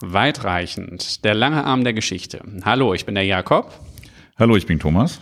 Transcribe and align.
Weitreichend, 0.00 1.24
der 1.24 1.34
lange 1.34 1.64
Arm 1.64 1.84
der 1.84 1.92
Geschichte. 1.92 2.40
Hallo, 2.64 2.94
ich 2.94 3.06
bin 3.06 3.14
der 3.14 3.24
Jakob. 3.24 3.72
Hallo, 4.36 4.56
ich 4.56 4.66
bin 4.66 4.78
Thomas. 4.78 5.20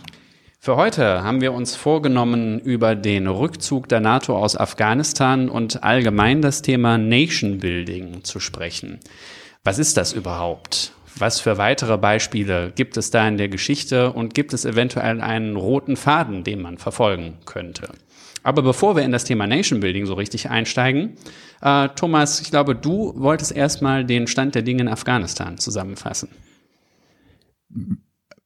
Für 0.59 0.77
heute 0.77 1.23
haben 1.23 1.41
wir 1.41 1.53
uns 1.53 1.75
vorgenommen, 1.75 2.59
über 2.59 2.95
den 2.95 3.27
Rückzug 3.27 3.87
der 3.89 3.99
NATO 3.99 4.37
aus 4.37 4.57
Afghanistan 4.57 5.49
und 5.49 5.83
allgemein 5.83 6.41
das 6.41 6.61
Thema 6.61 6.97
Nation 6.97 7.59
Building 7.59 8.23
zu 8.23 8.39
sprechen. 8.39 8.99
Was 9.63 9.77
ist 9.77 9.97
das 9.97 10.13
überhaupt? 10.13 10.93
Was 11.17 11.39
für 11.39 11.57
weitere 11.57 11.97
Beispiele 11.97 12.71
gibt 12.75 12.97
es 12.97 13.11
da 13.11 13.27
in 13.27 13.37
der 13.37 13.49
Geschichte 13.49 14.11
und 14.11 14.33
gibt 14.33 14.53
es 14.53 14.65
eventuell 14.65 15.21
einen 15.21 15.55
roten 15.55 15.95
Faden, 15.95 16.43
den 16.43 16.61
man 16.61 16.77
verfolgen 16.77 17.37
könnte? 17.45 17.89
Aber 18.43 18.61
bevor 18.61 18.95
wir 18.95 19.03
in 19.03 19.11
das 19.11 19.23
Thema 19.23 19.47
Nation 19.47 19.79
Building 19.79 20.05
so 20.05 20.13
richtig 20.13 20.49
einsteigen, 20.49 21.13
äh, 21.61 21.89
Thomas, 21.95 22.41
ich 22.41 22.51
glaube, 22.51 22.75
du 22.75 23.13
wolltest 23.15 23.53
erstmal 23.53 24.05
den 24.05 24.27
Stand 24.27 24.53
der 24.55 24.61
Dinge 24.61 24.81
in 24.83 24.87
Afghanistan 24.89 25.57
zusammenfassen. 25.57 26.29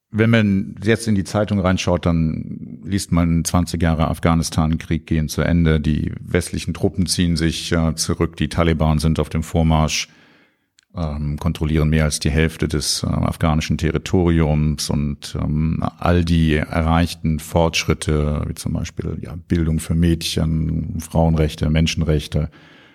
Wenn 0.10 0.30
man 0.30 0.76
jetzt 0.84 1.08
in 1.08 1.16
die 1.16 1.24
Zeitung 1.24 1.60
reinschaut, 1.60 2.06
dann 2.06 2.80
liest 2.84 3.12
man 3.12 3.44
20 3.44 3.82
Jahre 3.82 4.08
Afghanistan-Krieg 4.08 5.06
gehen 5.06 5.28
zu 5.28 5.42
Ende. 5.42 5.82
Die 5.82 6.14
westlichen 6.22 6.74
Truppen 6.74 7.08
ziehen 7.08 7.36
sich 7.36 7.72
äh, 7.72 7.96
zurück. 7.96 8.38
Die 8.38 8.48
Taliban 8.48 9.00
sind 9.00 9.20
auf 9.20 9.30
dem 9.30 9.44
Vormarsch 9.44 10.08
ähm, 10.98 11.38
kontrollieren 11.38 11.90
mehr 11.90 12.06
als 12.06 12.20
die 12.20 12.32
Hälfte 12.32 12.68
des 12.68 13.04
äh, 13.04 13.08
afghanischen 13.08 13.78
Territoriums 13.78 14.90
und 14.90 15.38
ähm, 15.42 15.84
all 16.00 16.26
die 16.26 16.56
erreichten 16.56 17.40
Fortschritte, 17.40 18.44
wie 18.48 18.56
zum 18.56 18.74
Beispiel 18.74 19.18
ja, 19.22 19.36
Bildung 19.48 19.80
für 19.80 19.96
Mädchen, 19.96 21.00
Frauenrechte, 21.00 21.70
Menschenrechte, 21.70 22.50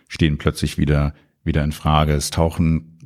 stehen 0.08 0.38
plötzlich 0.38 0.78
wieder 0.78 1.14
wieder 1.44 1.64
in 1.64 1.72
Frage. 1.72 2.12
Es 2.12 2.30
tauchen 2.30 2.98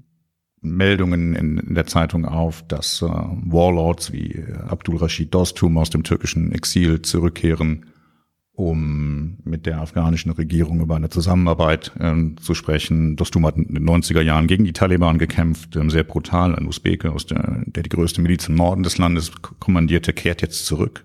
Meldungen 0.60 1.34
in, 1.34 1.58
in 1.58 1.74
der 1.74 1.86
Zeitung 1.86 2.24
auf, 2.24 2.66
dass 2.66 3.02
äh, 3.02 3.06
Warlords 3.06 4.12
wie 4.12 4.42
Abdul 4.68 4.96
Rashid 4.96 5.32
Dostum 5.32 5.78
aus 5.78 5.90
dem 5.90 6.02
türkischen 6.02 6.52
Exil 6.52 7.02
zurückkehren 7.02 7.86
um 8.56 9.36
mit 9.44 9.66
der 9.66 9.80
afghanischen 9.80 10.32
Regierung 10.32 10.80
über 10.80 10.96
eine 10.96 11.10
Zusammenarbeit 11.10 11.92
ähm, 12.00 12.36
zu 12.38 12.54
sprechen. 12.54 13.14
Dostum 13.14 13.44
hat 13.44 13.56
in 13.56 13.74
den 13.74 13.88
90er 13.88 14.22
Jahren 14.22 14.46
gegen 14.46 14.64
die 14.64 14.72
Taliban 14.72 15.18
gekämpft, 15.18 15.76
ähm, 15.76 15.90
sehr 15.90 16.04
brutal. 16.04 16.54
Ein 16.56 16.66
Usbeke, 16.66 17.12
aus 17.12 17.26
der, 17.26 17.64
der 17.66 17.82
die 17.82 17.90
größte 17.90 18.22
Miliz 18.22 18.48
im 18.48 18.54
Norden 18.54 18.82
des 18.82 18.96
Landes 18.96 19.30
kommandierte, 19.60 20.14
kehrt 20.14 20.40
jetzt 20.40 20.64
zurück. 20.64 21.04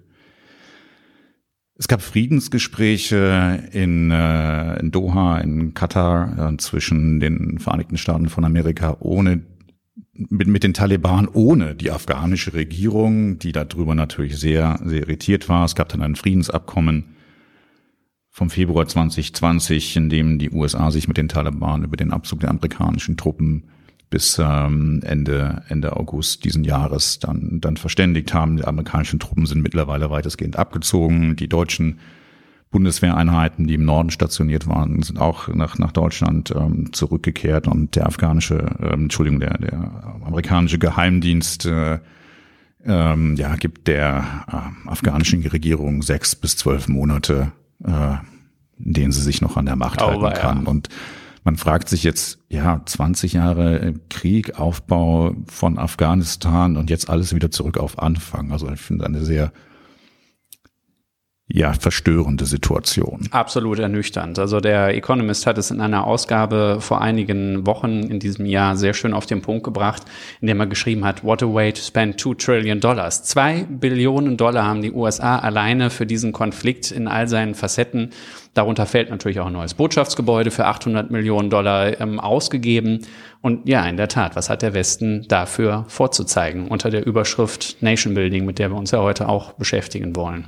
Es 1.78 1.90
gab 1.90 2.02
Friedensgespräche 2.02 3.64
in, 3.74 4.12
äh, 4.12 4.80
in 4.80 4.92
Doha, 4.92 5.40
in 5.40 5.74
Katar, 5.74 6.54
äh, 6.54 6.58
zwischen 6.58 7.20
den 7.20 7.60
Vereinigten 7.60 7.98
Staaten 7.98 8.30
von 8.30 8.46
Amerika 8.46 8.96
ohne 9.02 9.42
mit, 10.14 10.48
mit 10.48 10.64
den 10.64 10.74
Taliban 10.74 11.28
ohne 11.28 11.76
die 11.76 11.92
afghanische 11.92 12.54
Regierung, 12.54 13.40
die 13.40 13.52
darüber 13.52 13.94
natürlich 13.94 14.38
sehr, 14.38 14.80
sehr 14.86 15.02
irritiert 15.02 15.50
war. 15.50 15.66
Es 15.66 15.76
gab 15.76 15.90
dann 15.90 16.02
ein 16.02 16.16
Friedensabkommen 16.16 17.16
vom 18.32 18.50
Februar 18.50 18.88
2020, 18.88 19.98
in 19.98 20.10
dem 20.10 20.40
die 20.40 20.50
USA 20.52 20.90
sich 20.90 21.08
mit 21.10 21.18
den 21.18 21.28
Taliban 21.28 21.84
über 21.84 21.98
den 21.98 22.12
Abzug 22.12 22.40
der 22.40 22.50
amerikanischen 22.50 23.18
Truppen 23.18 23.64
bis 24.10 24.40
ähm, 24.40 25.02
Ende, 25.04 25.64
Ende 25.68 25.96
August 25.96 26.46
diesen 26.46 26.64
Jahres 26.64 27.20
dann, 27.20 27.60
dann 27.62 27.78
verständigt 27.78 28.34
haben. 28.34 28.58
Die 28.58 28.66
amerikanischen 28.66 29.20
Truppen 29.20 29.46
sind 29.46 29.62
mittlerweile 29.62 30.10
weitestgehend 30.10 30.56
abgezogen. 30.58 31.36
Die 31.36 31.48
deutschen 31.50 32.00
Bundeswehreinheiten, 32.72 33.68
die 33.68 33.74
im 33.74 33.84
Norden 33.84 34.12
stationiert 34.12 34.66
waren, 34.66 35.02
sind 35.02 35.20
auch 35.20 35.50
nach, 35.50 35.78
nach 35.78 35.92
Deutschland 35.92 36.54
ähm, 36.56 36.94
zurückgekehrt 36.94 37.68
und 37.68 37.98
der 37.98 38.08
afghanische, 38.08 38.66
ähm, 38.82 39.04
Entschuldigung, 39.04 39.42
der, 39.42 39.58
der 39.58 40.16
amerikanische 40.26 40.80
Geheimdienst 40.80 41.66
äh, 41.66 42.00
ähm, 42.86 43.36
ja, 43.36 43.56
gibt 43.58 43.88
der 43.88 44.46
äh, 44.48 44.90
afghanischen 44.90 45.46
Regierung 45.46 46.02
sechs 46.02 46.34
bis 46.36 46.56
zwölf 46.56 46.88
Monate 46.88 47.52
äh, 47.86 48.18
in 48.84 48.94
denen 48.94 49.12
sie 49.12 49.22
sich 49.22 49.42
noch 49.42 49.58
an 49.58 49.66
der 49.66 49.76
Macht 49.76 50.02
oh, 50.02 50.08
halten 50.08 50.40
kann. 50.40 50.64
Ja. 50.64 50.70
Und 50.70 50.90
man 51.44 51.58
fragt 51.58 51.90
sich 51.90 52.04
jetzt, 52.04 52.40
ja, 52.50 52.82
20 52.86 53.34
Jahre 53.34 53.94
Krieg, 54.10 54.60
Aufbau 54.60 55.36
von 55.48 55.80
Afghanistan 55.80 56.78
und 56.78 56.90
jetzt 56.90 57.10
alles 57.10 57.34
wieder 57.34 57.52
zurück 57.52 57.78
auf 57.78 58.00
Anfang. 58.00 58.52
Also 58.52 58.70
ich 58.72 58.80
finde 58.80 59.06
eine 59.06 59.24
sehr 59.26 59.52
ja, 61.54 61.74
verstörende 61.74 62.46
Situation. 62.46 63.28
Absolut 63.32 63.80
ernüchternd. 63.80 64.40
Also 64.40 64.60
der 64.60 64.96
Economist 64.96 65.46
hat 65.46 65.58
es 65.58 65.72
in 65.72 65.82
einer 65.82 66.08
Ausgabe 66.08 66.78
vor 66.80 67.02
einigen 67.02 67.66
Wochen 67.66 68.04
in 68.04 68.20
diesem 68.20 68.46
Jahr 68.46 68.76
sehr 68.76 68.94
schön 68.94 69.14
auf 69.14 69.26
den 69.26 69.42
Punkt 69.42 69.64
gebracht, 69.64 70.04
indem 70.40 70.60
er 70.60 70.68
geschrieben 70.68 71.04
hat, 71.06 71.24
what 71.24 71.44
a 71.44 71.54
way 71.54 71.72
to 71.74 71.82
spend 71.82 72.18
two 72.18 72.34
trillion 72.34 72.80
dollars. 72.80 73.24
Zwei 73.24 73.66
Billionen 73.70 74.38
Dollar 74.38 74.66
haben 74.66 74.82
die 74.82 74.92
USA 74.92 75.40
alleine 75.40 75.90
für 75.90 76.06
diesen 76.06 76.32
Konflikt 76.32 76.92
in 76.92 77.08
all 77.08 77.28
seinen 77.28 77.56
Facetten. 77.56 78.12
Darunter 78.54 78.86
fällt 78.86 79.10
natürlich 79.10 79.40
auch 79.40 79.48
ein 79.48 79.54
neues 79.54 79.74
Botschaftsgebäude 79.74 80.52
für 80.52 80.66
800 80.66 81.10
Millionen 81.10 81.50
Dollar 81.50 82.00
ähm, 82.00 82.20
ausgegeben. 82.20 83.00
Und 83.42 83.68
ja, 83.68 83.86
in 83.86 83.98
der 83.98 84.10
Tat, 84.10 84.36
was 84.36 84.50
hat 84.50 84.62
der 84.62 84.74
Westen 84.74 85.26
dafür 85.28 85.86
vorzuzeigen 85.88 86.68
unter 86.68 86.90
der 86.90 87.06
Überschrift 87.06 87.82
Nation 87.82 88.14
Building, 88.14 88.46
mit 88.46 88.60
der 88.60 88.70
wir 88.70 88.78
uns 88.78 88.92
ja 88.92 89.00
heute 89.00 89.30
auch 89.30 89.54
beschäftigen 89.54 90.16
wollen? 90.16 90.48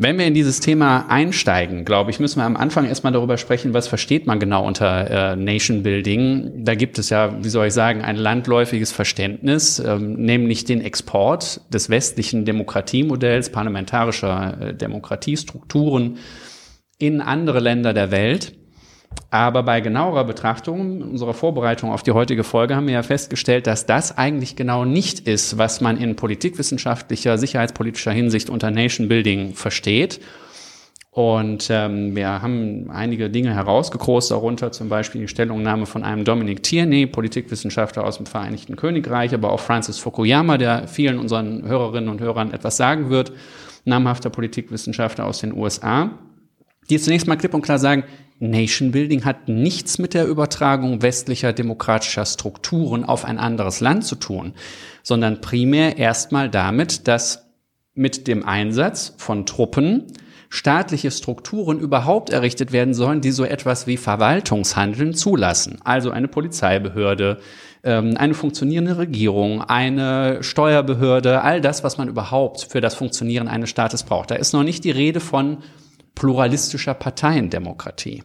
Wenn 0.00 0.16
wir 0.16 0.26
in 0.26 0.34
dieses 0.34 0.60
Thema 0.60 1.06
einsteigen, 1.08 1.84
glaube 1.84 2.12
ich, 2.12 2.20
müssen 2.20 2.38
wir 2.38 2.44
am 2.44 2.56
Anfang 2.56 2.84
erstmal 2.84 3.12
darüber 3.12 3.36
sprechen, 3.36 3.74
was 3.74 3.88
versteht 3.88 4.28
man 4.28 4.38
genau 4.38 4.64
unter 4.64 5.32
äh, 5.32 5.34
Nation 5.36 5.82
Building. 5.82 6.64
Da 6.64 6.76
gibt 6.76 7.00
es 7.00 7.10
ja, 7.10 7.42
wie 7.42 7.48
soll 7.48 7.66
ich 7.66 7.74
sagen, 7.74 8.02
ein 8.02 8.14
landläufiges 8.14 8.92
Verständnis, 8.92 9.80
ähm, 9.80 10.12
nämlich 10.12 10.64
den 10.64 10.82
Export 10.82 11.62
des 11.74 11.90
westlichen 11.90 12.44
Demokratiemodells, 12.44 13.50
parlamentarischer 13.50 14.68
äh, 14.68 14.74
Demokratiestrukturen 14.74 16.18
in 16.98 17.20
andere 17.20 17.58
Länder 17.58 17.92
der 17.92 18.12
Welt. 18.12 18.57
Aber 19.30 19.62
bei 19.62 19.80
genauerer 19.80 20.24
Betrachtung 20.24 21.02
unserer 21.02 21.34
Vorbereitung 21.34 21.92
auf 21.92 22.02
die 22.02 22.12
heutige 22.12 22.44
Folge 22.44 22.74
haben 22.74 22.86
wir 22.86 22.94
ja 22.94 23.02
festgestellt, 23.02 23.66
dass 23.66 23.84
das 23.84 24.16
eigentlich 24.16 24.56
genau 24.56 24.86
nicht 24.86 25.20
ist, 25.20 25.58
was 25.58 25.82
man 25.82 25.98
in 25.98 26.16
politikwissenschaftlicher, 26.16 27.36
sicherheitspolitischer 27.36 28.12
Hinsicht 28.12 28.48
unter 28.48 28.70
Nation 28.70 29.08
Building 29.08 29.52
versteht. 29.54 30.20
Und 31.10 31.68
ähm, 31.68 32.14
wir 32.14 32.42
haben 32.42 32.90
einige 32.90 33.28
Dinge 33.28 33.52
herausgekrost, 33.52 34.30
darunter 34.30 34.72
zum 34.72 34.88
Beispiel 34.88 35.22
die 35.22 35.28
Stellungnahme 35.28 35.84
von 35.84 36.04
einem 36.04 36.24
Dominic 36.24 36.62
Tierney, 36.62 37.06
Politikwissenschaftler 37.06 38.04
aus 38.04 38.18
dem 38.18 38.26
Vereinigten 38.26 38.76
Königreich, 38.76 39.34
aber 39.34 39.52
auch 39.52 39.60
Francis 39.60 39.98
Fukuyama, 39.98 40.58
der 40.58 40.86
vielen 40.86 41.18
unseren 41.18 41.66
Hörerinnen 41.66 42.08
und 42.08 42.20
Hörern 42.20 42.52
etwas 42.52 42.76
sagen 42.76 43.10
wird, 43.10 43.32
namhafter 43.84 44.30
Politikwissenschaftler 44.30 45.26
aus 45.26 45.40
den 45.40 45.52
USA, 45.54 46.10
die 46.88 46.98
zunächst 46.98 47.26
mal 47.26 47.36
klipp 47.36 47.52
und 47.52 47.62
klar 47.62 47.78
sagen, 47.78 48.04
Nation 48.40 48.92
Building 48.92 49.24
hat 49.24 49.48
nichts 49.48 49.98
mit 49.98 50.14
der 50.14 50.26
Übertragung 50.26 51.02
westlicher 51.02 51.52
demokratischer 51.52 52.24
Strukturen 52.24 53.04
auf 53.04 53.24
ein 53.24 53.38
anderes 53.38 53.80
Land 53.80 54.04
zu 54.04 54.14
tun, 54.14 54.54
sondern 55.02 55.40
primär 55.40 55.98
erstmal 55.98 56.48
damit, 56.48 57.08
dass 57.08 57.48
mit 57.94 58.28
dem 58.28 58.44
Einsatz 58.44 59.14
von 59.16 59.44
Truppen 59.44 60.04
staatliche 60.50 61.10
Strukturen 61.10 61.78
überhaupt 61.78 62.30
errichtet 62.30 62.72
werden 62.72 62.94
sollen, 62.94 63.20
die 63.20 63.32
so 63.32 63.44
etwas 63.44 63.86
wie 63.86 63.96
Verwaltungshandeln 63.96 65.14
zulassen. 65.14 65.78
Also 65.84 66.10
eine 66.10 66.28
Polizeibehörde, 66.28 67.38
ähm, 67.84 68.16
eine 68.16 68.34
funktionierende 68.34 68.98
Regierung, 68.98 69.62
eine 69.62 70.42
Steuerbehörde, 70.42 71.42
all 71.42 71.60
das, 71.60 71.84
was 71.84 71.98
man 71.98 72.08
überhaupt 72.08 72.66
für 72.70 72.80
das 72.80 72.94
Funktionieren 72.94 73.48
eines 73.48 73.68
Staates 73.68 74.04
braucht. 74.04 74.30
Da 74.30 74.36
ist 74.36 74.52
noch 74.52 74.62
nicht 74.62 74.84
die 74.84 74.90
Rede 74.90 75.20
von 75.20 75.58
pluralistischer 76.18 76.94
Parteiendemokratie. 76.94 78.24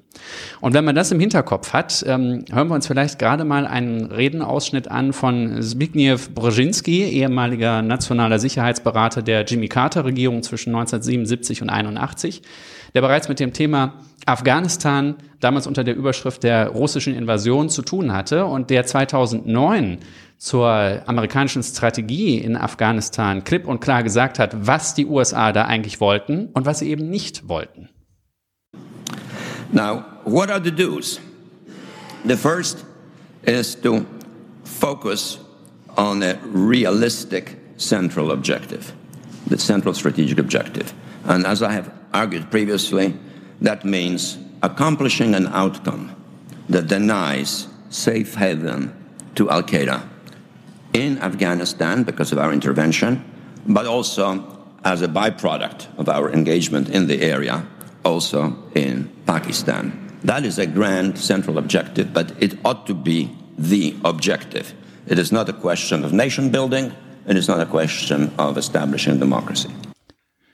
Und 0.61 0.73
wenn 0.73 0.83
man 0.83 0.95
das 0.95 1.11
im 1.11 1.19
Hinterkopf 1.19 1.73
hat, 1.73 2.03
ähm, 2.07 2.43
hören 2.51 2.67
wir 2.69 2.73
uns 2.73 2.87
vielleicht 2.87 3.19
gerade 3.19 3.45
mal 3.45 3.67
einen 3.67 4.05
Redenausschnitt 4.05 4.89
an 4.89 5.13
von 5.13 5.61
Zbigniew 5.61 6.17
Brzezinski, 6.33 7.03
ehemaliger 7.03 7.83
nationaler 7.83 8.39
Sicherheitsberater 8.39 9.21
der 9.21 9.43
Jimmy 9.43 9.67
Carter-Regierung 9.67 10.41
zwischen 10.41 10.69
1977 10.71 11.61
und 11.61 11.69
81, 11.69 12.41
der 12.95 13.01
bereits 13.01 13.29
mit 13.29 13.39
dem 13.39 13.53
Thema 13.53 13.93
Afghanistan 14.25 15.15
damals 15.39 15.67
unter 15.67 15.83
der 15.83 15.95
Überschrift 15.95 16.41
der 16.41 16.69
russischen 16.69 17.13
Invasion 17.13 17.69
zu 17.69 17.83
tun 17.83 18.11
hatte 18.11 18.45
und 18.45 18.71
der 18.71 18.87
2009 18.87 19.99
zur 20.43 21.03
amerikanischen 21.05 21.63
Strategie 21.63 22.37
in 22.37 22.57
Afghanistan 22.57 23.45
klipp 23.45 23.65
und 23.65 23.79
klar 23.79 24.03
gesagt 24.03 24.39
hat, 24.39 24.67
was 24.67 24.93
die 24.93 25.05
USA 25.05 25.53
da 25.53 25.63
eigentlich 25.63 26.01
wollten 26.01 26.49
und 26.53 26.65
was 26.65 26.79
sie 26.79 26.89
eben 26.89 27.09
nicht 27.09 27.47
wollten. 27.47 27.87
Now, 29.71 30.03
what 30.25 30.51
are 30.51 30.61
the 30.61 30.69
do's? 30.69 31.21
The 32.27 32.35
first 32.35 32.83
is 33.43 33.73
to 33.83 34.05
focus 34.65 35.39
on 35.95 36.21
a 36.21 36.35
realistic 36.53 37.55
central 37.77 38.31
objective, 38.31 38.91
the 39.49 39.57
central 39.57 39.93
strategic 39.93 40.39
objective. 40.39 40.93
And 41.25 41.45
as 41.45 41.61
I 41.61 41.71
have 41.71 41.89
argued 42.11 42.51
previously, 42.51 43.13
that 43.61 43.85
means 43.85 44.37
accomplishing 44.61 45.35
an 45.35 45.47
outcome 45.47 46.09
that 46.67 46.87
denies 46.87 47.67
safe 47.89 48.35
haven 48.35 48.91
to 49.35 49.49
Al 49.49 49.63
Qaeda 49.63 50.12
in 50.93 51.17
Afghanistan 51.19 52.03
because 52.03 52.31
of 52.31 52.37
our 52.37 52.53
intervention, 52.53 53.23
but 53.67 53.85
also 53.85 54.43
as 54.85 55.01
a 55.01 55.07
byproduct 55.07 55.87
of 55.97 56.09
our 56.09 56.31
engagement 56.31 56.89
in 56.89 57.07
the 57.07 57.21
area, 57.21 57.65
also 58.03 58.55
in 58.75 59.09
Pakistan. 59.25 59.91
That 60.23 60.45
is 60.45 60.57
a 60.59 60.65
grand 60.65 61.17
central 61.17 61.57
objective, 61.57 62.13
but 62.13 62.31
it 62.41 62.57
ought 62.63 62.85
to 62.87 62.93
be 62.93 63.29
the 63.57 63.95
objective. 64.03 64.73
It 65.07 65.19
is 65.19 65.31
not 65.31 65.49
a 65.49 65.53
question 65.53 66.05
of 66.05 66.13
nation 66.13 66.49
building, 66.49 66.91
it 67.27 67.37
is 67.37 67.47
not 67.47 67.59
a 67.59 67.65
question 67.65 68.31
of 68.37 68.57
establishing 68.57 69.19
democracy. 69.19 69.69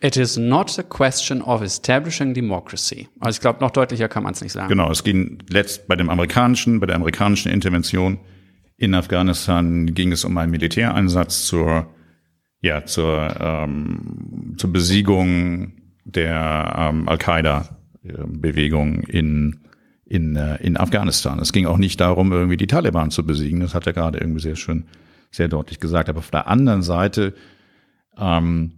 It 0.01 0.15
is 0.15 0.37
not 0.37 0.79
a 0.79 0.83
question 0.83 1.41
of 1.41 1.61
establishing 1.61 2.33
democracy. 2.33 3.09
Also 3.19 3.37
ich 3.37 3.41
glaube, 3.41 3.59
noch 3.59 3.71
deutlicher 3.71 4.07
kann 4.07 4.23
man 4.23 4.33
es 4.33 4.41
nicht 4.41 4.53
sagen. 4.53 4.69
Genau, 4.69 4.89
es 4.89 5.03
ging 5.03 5.39
letzt 5.49 5.87
bei 5.87 5.95
dem 5.95 6.09
amerikanischen, 6.09 6.79
bei 6.79 6.85
der 6.85 6.95
amerikanischen 6.95 7.51
Intervention 7.51 8.17
in 8.79 8.95
Afghanistan 8.95 9.93
ging 9.93 10.13
es 10.13 10.23
um 10.23 10.37
einen 10.37 10.51
Militäreinsatz 10.51 11.45
zur, 11.45 11.93
ja, 12.61 12.85
zur, 12.85 13.35
ähm, 13.37 14.55
zur 14.57 14.71
Besiegung 14.71 15.73
der 16.05 16.75
ähm, 16.77 17.09
Al-Qaida-Bewegung 17.09 19.01
in, 19.01 19.59
in, 20.05 20.37
äh, 20.37 20.55
in 20.63 20.77
Afghanistan. 20.77 21.39
Es 21.39 21.51
ging 21.51 21.65
auch 21.65 21.77
nicht 21.77 21.99
darum, 21.99 22.31
irgendwie 22.31 22.55
die 22.55 22.67
Taliban 22.67 23.11
zu 23.11 23.25
besiegen. 23.25 23.59
Das 23.59 23.75
hat 23.75 23.85
er 23.85 23.91
gerade 23.91 24.17
irgendwie 24.17 24.41
sehr 24.41 24.55
schön, 24.55 24.85
sehr 25.29 25.49
deutlich 25.49 25.81
gesagt. 25.81 26.07
Aber 26.07 26.19
auf 26.19 26.31
der 26.31 26.47
anderen 26.47 26.81
Seite 26.81 27.33
ähm, 28.17 28.71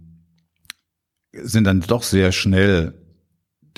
sind 1.32 1.62
dann 1.64 1.80
doch 1.80 2.02
sehr 2.02 2.32
schnell 2.32 3.01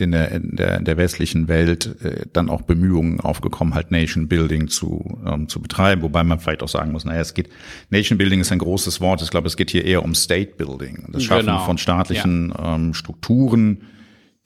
in 0.01 0.11
der, 0.11 0.31
in 0.33 0.57
der, 0.57 0.79
in 0.79 0.85
der 0.85 0.97
westlichen 0.97 1.49
Welt 1.49 2.03
äh, 2.03 2.27
dann 2.33 2.51
auch 2.51 2.63
Bemühungen 2.63 3.21
aufgekommen, 3.21 3.75
halt 3.75 3.91
Nation 3.91 4.29
Building 4.29 4.69
zu, 4.69 5.21
ähm, 5.27 5.49
zu 5.49 5.61
betreiben, 5.61 6.03
wobei 6.03 6.25
man 6.25 6.41
vielleicht 6.41 6.63
auch 6.63 6.69
sagen 6.69 6.93
muss, 6.93 7.05
naja, 7.05 7.21
es 7.21 7.35
geht, 7.35 7.49
Nation 7.91 8.19
Building 8.19 8.41
ist 8.41 8.51
ein 8.53 8.59
großes 8.59 9.01
Wort, 9.01 9.23
ich 9.23 9.31
glaube, 9.31 9.47
es 9.47 9.57
geht 9.57 9.71
hier 9.71 9.85
eher 9.85 10.03
um 10.03 10.15
State 10.15 10.55
Building, 10.57 11.07
das 11.13 11.25
Schaffen 11.25 11.47
genau. 11.47 11.65
von 11.65 11.79
staatlichen 11.79 12.53
ja. 12.57 12.75
ähm, 12.75 12.95
Strukturen, 12.95 13.83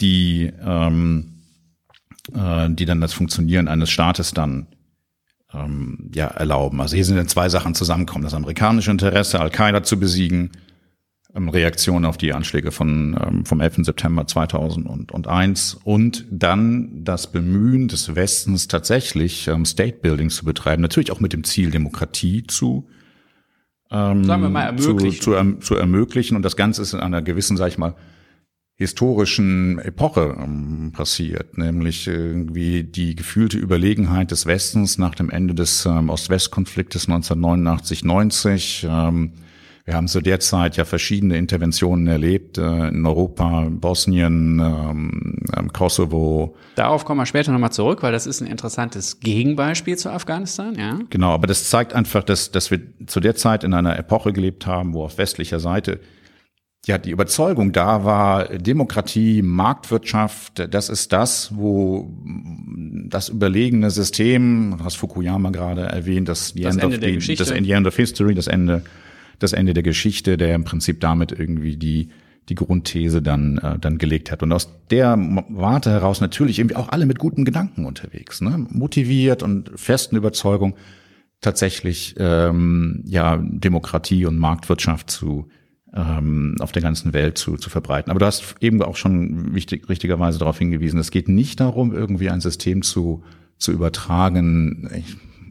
die, 0.00 0.52
ähm, 0.64 1.32
äh, 2.34 2.68
die 2.70 2.84
dann 2.84 3.00
das 3.00 3.14
Funktionieren 3.14 3.68
eines 3.68 3.90
Staates 3.90 4.32
dann 4.32 4.66
ähm, 5.54 6.10
ja, 6.14 6.26
erlauben. 6.26 6.80
Also 6.80 6.94
hier 6.94 7.04
sind 7.04 7.16
dann 7.16 7.28
zwei 7.28 7.48
Sachen 7.48 7.74
zusammenkommen, 7.74 8.24
das 8.24 8.34
amerikanische 8.34 8.90
Interesse, 8.90 9.40
Al-Qaida 9.40 9.82
zu 9.82 9.98
besiegen, 9.98 10.50
Reaktion 11.34 12.04
auf 12.04 12.16
die 12.16 12.32
Anschläge 12.32 12.72
von, 12.72 13.18
ähm, 13.22 13.44
vom 13.44 13.60
11. 13.60 13.84
September 13.84 14.26
2001 14.26 15.78
und 15.84 16.26
dann 16.30 17.04
das 17.04 17.30
Bemühen 17.30 17.88
des 17.88 18.14
Westens 18.14 18.66
tatsächlich 18.66 19.46
ähm, 19.46 19.64
State 19.64 19.98
Building 20.00 20.30
zu 20.30 20.44
betreiben, 20.44 20.82
natürlich 20.82 21.12
auch 21.12 21.20
mit 21.20 21.32
dem 21.32 21.44
Ziel, 21.44 21.70
Demokratie 21.70 22.44
zu 22.46 22.88
ähm, 23.90 24.26
mal 24.26 24.62
ermöglichen. 24.62 25.20
Zu, 25.20 25.32
zu, 25.32 25.58
zu 25.60 25.74
ermöglichen 25.76 26.36
und 26.36 26.42
das 26.42 26.56
Ganze 26.56 26.82
ist 26.82 26.94
in 26.94 27.00
einer 27.00 27.22
gewissen, 27.22 27.56
sag 27.56 27.68
ich 27.68 27.78
mal, 27.78 27.94
historischen 28.74 29.80
Epoche 29.80 30.36
ähm, 30.38 30.92
passiert, 30.92 31.58
nämlich 31.58 32.06
irgendwie 32.06 32.84
die 32.84 33.16
gefühlte 33.16 33.58
Überlegenheit 33.58 34.30
des 34.30 34.46
Westens 34.46 34.98
nach 34.98 35.14
dem 35.14 35.30
Ende 35.30 35.54
des 35.54 35.84
ähm, 35.84 36.10
Ost-West-Konfliktes 36.10 37.08
1989-90. 37.08 38.88
Ähm, 38.88 39.32
wir 39.88 39.94
haben 39.94 40.06
zu 40.06 40.20
der 40.20 40.38
Zeit 40.38 40.76
ja 40.76 40.84
verschiedene 40.84 41.38
Interventionen 41.38 42.08
erlebt 42.08 42.58
äh, 42.58 42.88
in 42.88 43.06
Europa, 43.06 43.68
Bosnien, 43.70 44.60
ähm, 44.60 45.38
ähm, 45.56 45.72
Kosovo. 45.72 46.54
Darauf 46.74 47.06
kommen 47.06 47.22
wir 47.22 47.24
später 47.24 47.52
nochmal 47.52 47.72
zurück, 47.72 48.02
weil 48.02 48.12
das 48.12 48.26
ist 48.26 48.42
ein 48.42 48.48
interessantes 48.48 49.18
Gegenbeispiel 49.20 49.96
zu 49.96 50.10
Afghanistan, 50.10 50.74
ja. 50.78 50.98
Genau, 51.08 51.30
aber 51.30 51.46
das 51.46 51.70
zeigt 51.70 51.94
einfach, 51.94 52.22
dass, 52.22 52.50
dass 52.50 52.70
wir 52.70 52.82
zu 53.06 53.20
der 53.20 53.34
Zeit 53.34 53.64
in 53.64 53.72
einer 53.72 53.98
Epoche 53.98 54.34
gelebt 54.34 54.66
haben, 54.66 54.92
wo 54.92 55.04
auf 55.04 55.16
westlicher 55.16 55.58
Seite 55.58 56.00
ja 56.84 56.98
die 56.98 57.10
Überzeugung 57.10 57.72
da 57.72 58.04
war, 58.04 58.44
Demokratie, 58.44 59.40
Marktwirtschaft, 59.40 60.68
das 60.70 60.90
ist 60.90 61.14
das, 61.14 61.56
wo 61.56 62.14
das 63.06 63.30
überlegene 63.30 63.90
System, 63.90 64.76
hast 64.84 64.96
Fukuyama 64.96 65.48
gerade 65.48 65.80
erwähnt, 65.80 66.28
das, 66.28 66.52
das 66.54 66.76
Ende, 66.76 66.96
of 66.96 67.24
the, 67.24 67.34
das 67.36 67.50
End 67.50 67.86
of 67.86 67.96
History, 67.96 68.34
das 68.34 68.48
Ende 68.48 68.82
das 69.38 69.52
Ende 69.52 69.74
der 69.74 69.82
Geschichte, 69.82 70.36
der 70.36 70.54
im 70.54 70.64
Prinzip 70.64 71.00
damit 71.00 71.32
irgendwie 71.32 71.76
die 71.76 72.08
die 72.48 72.54
Grundthese 72.54 73.20
dann 73.20 73.58
äh, 73.58 73.78
dann 73.78 73.98
gelegt 73.98 74.32
hat 74.32 74.42
und 74.42 74.52
aus 74.52 74.70
der 74.90 75.16
Warte 75.50 75.90
heraus 75.90 76.20
natürlich 76.20 76.58
irgendwie 76.58 76.76
auch 76.76 76.88
alle 76.88 77.04
mit 77.04 77.18
guten 77.18 77.44
Gedanken 77.44 77.84
unterwegs, 77.84 78.40
ne? 78.40 78.66
motiviert 78.70 79.42
und 79.42 79.70
festen 79.76 80.16
Überzeugung 80.16 80.74
tatsächlich 81.40 82.14
ähm, 82.18 83.02
ja 83.04 83.36
Demokratie 83.36 84.24
und 84.24 84.38
Marktwirtschaft 84.38 85.10
zu 85.10 85.48
ähm, 85.94 86.56
auf 86.60 86.72
der 86.72 86.82
ganzen 86.82 87.12
Welt 87.12 87.38
zu, 87.38 87.56
zu 87.56 87.70
verbreiten. 87.70 88.10
Aber 88.10 88.20
du 88.20 88.26
hast 88.26 88.56
eben 88.60 88.82
auch 88.82 88.96
schon 88.96 89.54
wichtig, 89.54 89.88
richtigerweise 89.88 90.38
darauf 90.38 90.58
hingewiesen, 90.58 90.98
es 90.98 91.10
geht 91.10 91.28
nicht 91.28 91.60
darum, 91.60 91.92
irgendwie 91.92 92.30
ein 92.30 92.40
System 92.40 92.82
zu, 92.82 93.22
zu 93.56 93.72
übertragen, 93.72 94.90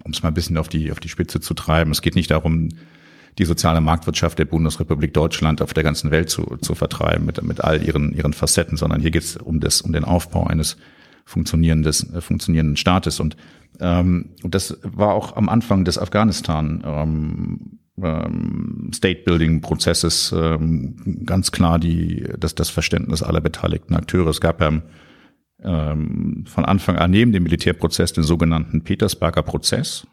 um 0.04 0.12
es 0.12 0.22
mal 0.24 0.30
ein 0.30 0.36
bisschen 0.36 0.58
auf 0.58 0.70
die, 0.70 0.92
auf 0.92 1.00
die 1.00 1.10
Spitze 1.10 1.40
zu 1.40 1.54
treiben. 1.54 1.92
Es 1.92 2.02
geht 2.02 2.16
nicht 2.16 2.32
darum, 2.32 2.70
die 3.38 3.46
soziale 3.46 3.82
Marktwirtschaft 3.82 4.40
der 4.40 4.46
Bundesrepublik 4.46 5.14
Deutschland 5.14 5.62
auf 5.62 5.74
der 5.74 5.84
ganzen 5.84 6.12
Welt 6.12 6.30
zu, 6.30 6.58
zu 6.62 6.76
vertreiben 6.76 7.26
mit, 7.26 7.42
mit 7.44 7.64
all 7.64 7.84
ihren, 7.84 8.14
ihren 8.14 8.34
Facetten, 8.34 8.78
sondern 8.78 9.00
hier 9.02 9.12
geht 9.12 9.24
es 9.24 9.38
um, 9.38 9.60
das, 9.60 9.82
um 9.82 9.94
den 9.94 10.04
Aufbau 10.04 10.48
eines 10.48 10.78
funktionierendes, 11.26 12.14
äh, 12.14 12.22
funktionierenden 12.22 12.78
Staates. 12.78 13.20
Und, 13.20 13.38
ähm, 13.80 14.30
das 14.44 14.78
war 14.84 15.14
auch 15.14 15.36
am 15.36 15.50
Anfang 15.50 15.86
des 15.86 16.00
Afghanistan 16.00 16.84
ähm, 16.86 17.80
ähm, 18.02 18.92
State-Building-Prozesses 18.94 20.34
ähm, 20.36 21.24
ganz 21.26 21.52
klar 21.52 21.80
die, 21.80 22.28
das, 22.40 22.56
das 22.56 22.70
Verständnis 22.70 23.24
aller 23.24 23.42
beteiligten 23.42 23.96
Akteure. 23.96 24.30
Es 24.30 24.42
gab 24.42 24.62
ja 24.62 24.82
ähm, 25.64 26.46
von 26.48 26.66
Anfang 26.66 26.98
an 26.98 27.12
neben 27.12 27.32
dem 27.32 27.44
Militärprozess 27.44 28.14
den 28.14 28.24
sogenannten 28.24 28.84
Petersberger 28.84 29.44
Prozess. 29.44 30.08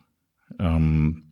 Ähm, 0.58 1.24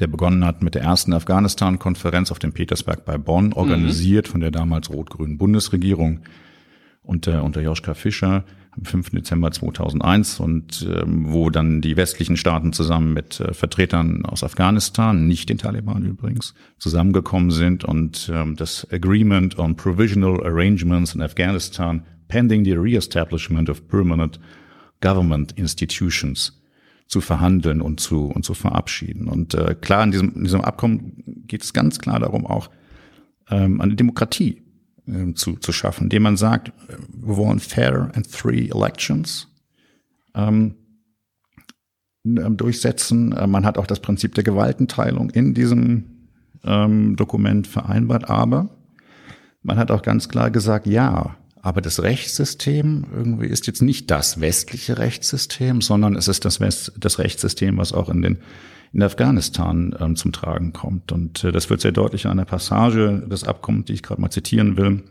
der 0.00 0.06
begonnen 0.06 0.44
hat 0.44 0.62
mit 0.62 0.74
der 0.74 0.82
ersten 0.82 1.12
Afghanistan-Konferenz 1.12 2.30
auf 2.30 2.38
dem 2.38 2.52
Petersberg 2.52 3.04
bei 3.04 3.18
Bonn, 3.18 3.52
organisiert 3.52 4.28
mhm. 4.28 4.32
von 4.32 4.40
der 4.40 4.50
damals 4.50 4.90
rot-grünen 4.90 5.38
Bundesregierung 5.38 6.20
unter, 7.02 7.44
unter 7.44 7.60
Joschka 7.60 7.94
Fischer 7.94 8.44
am 8.76 8.84
5. 8.84 9.10
Dezember 9.10 9.52
2001 9.52 10.40
und 10.40 10.86
ähm, 10.90 11.32
wo 11.32 11.50
dann 11.50 11.80
die 11.80 11.96
westlichen 11.96 12.36
Staaten 12.36 12.72
zusammen 12.72 13.12
mit 13.12 13.38
äh, 13.40 13.54
Vertretern 13.54 14.24
aus 14.24 14.42
Afghanistan, 14.42 15.28
nicht 15.28 15.48
den 15.48 15.58
Taliban 15.58 16.04
übrigens, 16.04 16.54
zusammengekommen 16.78 17.50
sind 17.50 17.84
und 17.84 18.30
ähm, 18.34 18.56
das 18.56 18.86
Agreement 18.90 19.58
on 19.58 19.76
Provisional 19.76 20.44
Arrangements 20.44 21.14
in 21.14 21.22
Afghanistan 21.22 22.04
pending 22.26 22.64
the 22.64 22.72
re-establishment 22.72 23.70
of 23.70 23.86
permanent 23.86 24.40
government 25.00 25.52
institutions 25.52 26.63
zu 27.06 27.20
verhandeln 27.20 27.80
und 27.80 28.00
zu, 28.00 28.26
und 28.26 28.44
zu 28.44 28.54
verabschieden. 28.54 29.28
Und 29.28 29.54
äh, 29.54 29.74
klar, 29.74 30.04
in 30.04 30.10
diesem, 30.10 30.34
in 30.34 30.44
diesem 30.44 30.62
Abkommen 30.62 31.44
geht 31.46 31.62
es 31.62 31.72
ganz 31.72 31.98
klar 31.98 32.18
darum, 32.18 32.46
auch 32.46 32.70
ähm, 33.50 33.80
eine 33.80 33.94
Demokratie 33.94 34.62
ähm, 35.06 35.36
zu, 35.36 35.56
zu 35.56 35.72
schaffen, 35.72 36.04
indem 36.04 36.22
man 36.22 36.36
sagt, 36.36 36.72
wir 37.08 37.36
wollen 37.36 37.60
fair 37.60 38.10
and 38.14 38.26
free 38.26 38.68
elections 38.68 39.48
ähm, 40.34 40.74
ähm 42.26 42.56
durchsetzen. 42.56 43.32
Äh, 43.32 43.46
man 43.46 43.66
hat 43.66 43.78
auch 43.78 43.86
das 43.86 44.00
Prinzip 44.00 44.34
der 44.34 44.44
Gewaltenteilung 44.44 45.30
in 45.30 45.54
diesem 45.54 46.28
ähm, 46.64 47.16
Dokument 47.16 47.66
vereinbart, 47.66 48.30
aber 48.30 48.70
man 49.62 49.76
hat 49.76 49.90
auch 49.90 50.02
ganz 50.02 50.28
klar 50.28 50.50
gesagt, 50.50 50.86
ja, 50.86 51.36
aber 51.64 51.80
das 51.80 52.02
Rechtssystem 52.02 53.06
irgendwie 53.10 53.46
ist 53.46 53.66
jetzt 53.66 53.80
nicht 53.80 54.10
das 54.10 54.38
westliche 54.38 54.98
Rechtssystem, 54.98 55.80
sondern 55.80 56.14
es 56.14 56.28
ist 56.28 56.44
das, 56.44 56.60
West, 56.60 56.92
das 56.98 57.18
Rechtssystem, 57.18 57.78
was 57.78 57.94
auch 57.94 58.10
in 58.10 58.20
den 58.20 58.38
in 58.92 59.02
Afghanistan 59.02 59.96
ähm, 59.98 60.14
zum 60.14 60.30
Tragen 60.30 60.74
kommt. 60.74 61.10
Und 61.10 61.42
äh, 61.42 61.52
das 61.52 61.70
wird 61.70 61.80
sehr 61.80 61.90
deutlich 61.90 62.26
in 62.26 62.30
einer 62.30 62.44
Passage 62.44 63.26
des 63.28 63.44
Abkommens, 63.44 63.86
die 63.86 63.94
ich 63.94 64.02
gerade 64.02 64.20
mal 64.20 64.28
zitieren 64.28 64.76
will, 64.76 65.04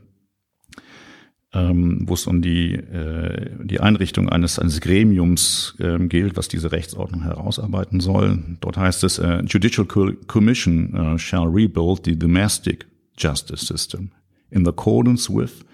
ähm, 1.53 2.03
wo 2.07 2.13
es 2.13 2.27
um 2.27 2.43
die, 2.43 2.75
äh, 2.75 3.50
die 3.63 3.79
Einrichtung 3.79 4.29
eines, 4.29 4.60
eines 4.60 4.79
Gremiums 4.79 5.75
ähm, 5.79 6.07
gilt, 6.07 6.38
was 6.38 6.50
diese 6.50 6.72
Rechtsordnung 6.72 7.24
herausarbeiten 7.24 8.00
soll. 8.00 8.38
Dort 8.62 8.77
heißt 8.77 9.03
es, 9.03 9.17
äh, 9.17 9.41
Judicial 9.41 9.88
Commission 9.88 10.93
uh, 10.93 11.17
shall 11.17 11.48
rebuild 11.48 12.05
the 12.05 12.17
domestic 12.17 12.86
justice 13.17 13.65
system 13.65 14.12
in 14.51 14.65
accordance 14.67 15.33
with 15.33 15.65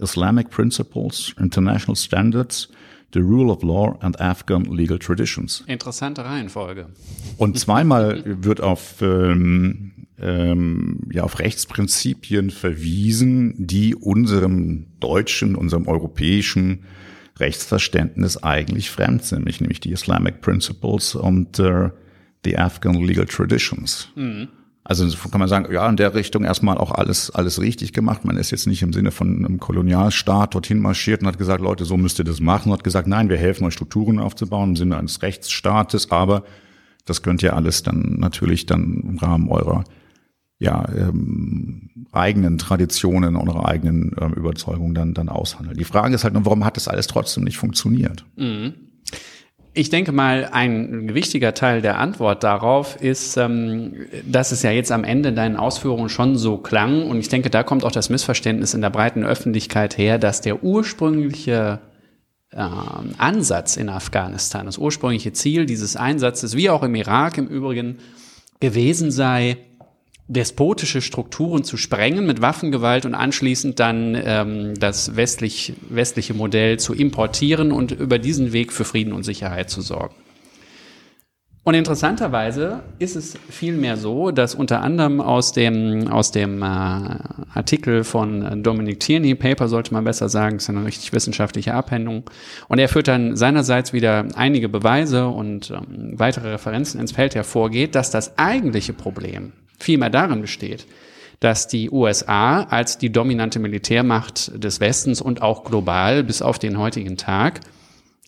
Islamic 0.00 0.50
principles, 0.50 1.34
international 1.38 1.96
standards, 1.96 2.68
the 3.12 3.20
rule 3.20 3.50
of 3.50 3.62
law 3.62 3.96
and 4.00 4.20
Afghan 4.20 4.64
legal 4.64 4.98
traditions. 4.98 5.64
Interessante 5.66 6.24
Reihenfolge. 6.24 6.86
Und 7.36 7.58
zweimal 7.58 8.22
wird 8.24 8.60
auf, 8.60 9.00
ähm, 9.00 9.92
ähm, 10.20 11.00
ja, 11.10 11.22
auf 11.22 11.38
Rechtsprinzipien 11.38 12.50
verwiesen, 12.50 13.54
die 13.58 13.94
unserem 13.94 14.86
deutschen, 15.00 15.54
unserem 15.54 15.86
europäischen 15.86 16.84
Rechtsverständnis 17.38 18.36
eigentlich 18.38 18.90
fremd 18.90 19.24
sind, 19.24 19.44
nämlich 19.60 19.80
die 19.80 19.92
Islamic 19.92 20.40
Principles 20.40 21.14
und 21.14 21.58
äh, 21.58 21.90
the 22.44 22.58
Afghan 22.58 22.94
Legal 22.94 23.26
Traditions. 23.26 24.08
Mhm. 24.16 24.48
Also 24.88 25.06
kann 25.28 25.38
man 25.38 25.50
sagen, 25.50 25.70
ja, 25.70 25.86
in 25.86 25.98
der 25.98 26.14
Richtung 26.14 26.44
erstmal 26.44 26.78
auch 26.78 26.90
alles, 26.92 27.30
alles 27.30 27.60
richtig 27.60 27.92
gemacht. 27.92 28.24
Man 28.24 28.38
ist 28.38 28.50
jetzt 28.50 28.66
nicht 28.66 28.80
im 28.80 28.94
Sinne 28.94 29.10
von 29.10 29.44
einem 29.44 29.60
Kolonialstaat 29.60 30.54
dorthin 30.54 30.80
marschiert 30.80 31.20
und 31.20 31.26
hat 31.26 31.36
gesagt, 31.36 31.60
Leute, 31.60 31.84
so 31.84 31.98
müsst 31.98 32.18
ihr 32.18 32.24
das 32.24 32.40
machen. 32.40 32.70
Und 32.70 32.78
hat 32.78 32.84
gesagt, 32.84 33.06
nein, 33.06 33.28
wir 33.28 33.36
helfen 33.36 33.66
euch 33.66 33.74
Strukturen 33.74 34.18
aufzubauen 34.18 34.70
im 34.70 34.76
Sinne 34.76 34.96
eines 34.96 35.20
Rechtsstaates, 35.20 36.10
aber 36.10 36.42
das 37.04 37.20
könnt 37.20 37.42
ihr 37.42 37.54
alles 37.54 37.82
dann 37.82 38.16
natürlich 38.18 38.64
dann 38.64 39.02
im 39.06 39.18
Rahmen 39.18 39.50
eurer 39.50 39.84
ja, 40.58 40.88
ähm, 40.88 41.90
eigenen 42.10 42.56
Traditionen, 42.56 43.36
eurer 43.36 43.68
eigenen 43.68 44.16
ähm, 44.18 44.32
Überzeugungen 44.32 44.94
dann, 44.94 45.12
dann 45.12 45.28
aushandeln. 45.28 45.76
Die 45.76 45.84
Frage 45.84 46.14
ist 46.14 46.24
halt 46.24 46.32
nur, 46.32 46.46
warum 46.46 46.64
hat 46.64 46.78
das 46.78 46.88
alles 46.88 47.08
trotzdem 47.08 47.44
nicht 47.44 47.58
funktioniert? 47.58 48.24
Mhm. 48.36 48.72
Ich 49.78 49.90
denke 49.90 50.10
mal, 50.10 50.48
ein 50.50 51.14
wichtiger 51.14 51.54
Teil 51.54 51.82
der 51.82 52.00
Antwort 52.00 52.42
darauf 52.42 53.00
ist, 53.00 53.36
ähm, 53.36 54.06
dass 54.26 54.50
es 54.50 54.64
ja 54.64 54.72
jetzt 54.72 54.90
am 54.90 55.04
Ende 55.04 55.32
deinen 55.32 55.54
Ausführungen 55.54 56.08
schon 56.08 56.36
so 56.36 56.56
klang. 56.56 57.08
Und 57.08 57.20
ich 57.20 57.28
denke, 57.28 57.48
da 57.48 57.62
kommt 57.62 57.84
auch 57.84 57.92
das 57.92 58.10
Missverständnis 58.10 58.74
in 58.74 58.80
der 58.80 58.90
breiten 58.90 59.22
Öffentlichkeit 59.22 59.96
her, 59.96 60.18
dass 60.18 60.40
der 60.40 60.64
ursprüngliche 60.64 61.78
äh, 62.50 62.58
Ansatz 63.18 63.76
in 63.76 63.88
Afghanistan, 63.88 64.66
das 64.66 64.78
ursprüngliche 64.78 65.32
Ziel 65.32 65.64
dieses 65.64 65.94
Einsatzes, 65.94 66.56
wie 66.56 66.70
auch 66.70 66.82
im 66.82 66.96
Irak 66.96 67.38
im 67.38 67.46
Übrigen, 67.46 67.98
gewesen 68.58 69.12
sei, 69.12 69.58
despotische 70.28 71.00
Strukturen 71.00 71.64
zu 71.64 71.76
sprengen 71.78 72.26
mit 72.26 72.42
Waffengewalt 72.42 73.06
und 73.06 73.14
anschließend 73.14 73.80
dann 73.80 74.14
ähm, 74.22 74.74
das 74.78 75.16
westlich, 75.16 75.72
westliche 75.88 76.34
Modell 76.34 76.78
zu 76.78 76.94
importieren 76.94 77.72
und 77.72 77.92
über 77.92 78.18
diesen 78.18 78.52
Weg 78.52 78.72
für 78.72 78.84
Frieden 78.84 79.14
und 79.14 79.24
Sicherheit 79.24 79.70
zu 79.70 79.80
sorgen. 79.80 80.14
Und 81.64 81.74
interessanterweise 81.74 82.80
ist 82.98 83.14
es 83.14 83.34
vielmehr 83.50 83.98
so, 83.98 84.30
dass 84.30 84.54
unter 84.54 84.80
anderem 84.80 85.20
aus 85.20 85.52
dem, 85.52 86.08
aus 86.08 86.30
dem 86.30 86.62
äh, 86.62 86.64
Artikel 86.64 88.04
von 88.04 88.62
Dominic 88.62 89.00
Tierney, 89.00 89.34
Paper 89.34 89.68
sollte 89.68 89.92
man 89.92 90.04
besser 90.04 90.30
sagen, 90.30 90.56
ist 90.56 90.70
eine 90.70 90.86
richtig 90.86 91.12
wissenschaftliche 91.12 91.74
Abhandlung, 91.74 92.24
und 92.68 92.78
er 92.78 92.88
führt 92.88 93.08
dann 93.08 93.36
seinerseits 93.36 93.92
wieder 93.92 94.26
einige 94.34 94.70
Beweise 94.70 95.26
und 95.28 95.70
ähm, 95.70 96.18
weitere 96.18 96.52
Referenzen 96.52 97.00
ins 97.00 97.12
Feld 97.12 97.34
hervorgeht, 97.34 97.94
dass 97.94 98.10
das 98.10 98.38
eigentliche 98.38 98.94
Problem 98.94 99.52
vielmehr 99.78 100.10
darin 100.10 100.40
besteht, 100.40 100.86
dass 101.40 101.68
die 101.68 101.90
USA 101.90 102.62
als 102.64 102.98
die 102.98 103.10
dominante 103.10 103.58
Militärmacht 103.58 104.52
des 104.62 104.80
Westens 104.80 105.20
und 105.20 105.42
auch 105.42 105.64
global 105.64 106.24
bis 106.24 106.42
auf 106.42 106.58
den 106.58 106.78
heutigen 106.78 107.16
Tag 107.16 107.60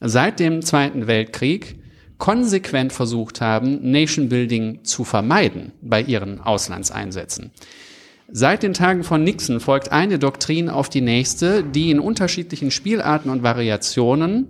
seit 0.00 0.40
dem 0.40 0.62
Zweiten 0.62 1.07
Weltkrieg 1.07 1.76
konsequent 2.19 2.92
versucht 2.92 3.40
haben, 3.40 3.90
Nation 3.90 4.28
Building 4.28 4.85
zu 4.85 5.04
vermeiden 5.04 5.73
bei 5.80 6.02
ihren 6.02 6.40
Auslandseinsätzen. 6.40 7.50
Seit 8.30 8.62
den 8.62 8.75
Tagen 8.75 9.02
von 9.02 9.25
Nixon 9.25 9.59
folgt 9.59 9.90
eine 9.90 10.19
Doktrin 10.19 10.69
auf 10.69 10.88
die 10.88 11.00
nächste, 11.00 11.64
die 11.64 11.90
in 11.90 11.99
unterschiedlichen 11.99 12.71
Spielarten 12.71 13.30
und 13.30 13.42
Variationen 13.42 14.47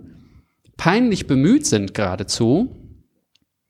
peinlich 0.77 1.25
bemüht 1.25 1.65
sind 1.65 1.95
geradezu, 1.95 2.75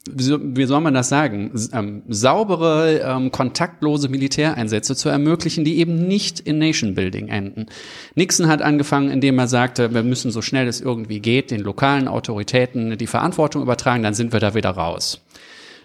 wie 0.09 0.65
soll 0.65 0.81
man 0.81 0.95
das 0.95 1.09
sagen, 1.09 1.51
ähm, 1.73 2.01
saubere, 2.07 3.01
ähm, 3.05 3.31
kontaktlose 3.31 4.09
Militäreinsätze 4.09 4.95
zu 4.95 5.09
ermöglichen, 5.09 5.63
die 5.63 5.77
eben 5.77 6.07
nicht 6.07 6.39
in 6.39 6.57
Nation 6.57 6.95
Building 6.95 7.27
enden. 7.27 7.67
Nixon 8.15 8.47
hat 8.47 8.63
angefangen, 8.63 9.11
indem 9.11 9.37
er 9.37 9.47
sagte, 9.47 9.93
wir 9.93 10.01
müssen 10.01 10.31
so 10.31 10.41
schnell 10.41 10.67
es 10.67 10.81
irgendwie 10.81 11.19
geht 11.19 11.51
den 11.51 11.61
lokalen 11.61 12.07
Autoritäten 12.07 12.97
die 12.97 13.07
Verantwortung 13.07 13.61
übertragen, 13.61 14.01
dann 14.01 14.15
sind 14.15 14.33
wir 14.33 14.39
da 14.39 14.55
wieder 14.55 14.71
raus. 14.71 15.21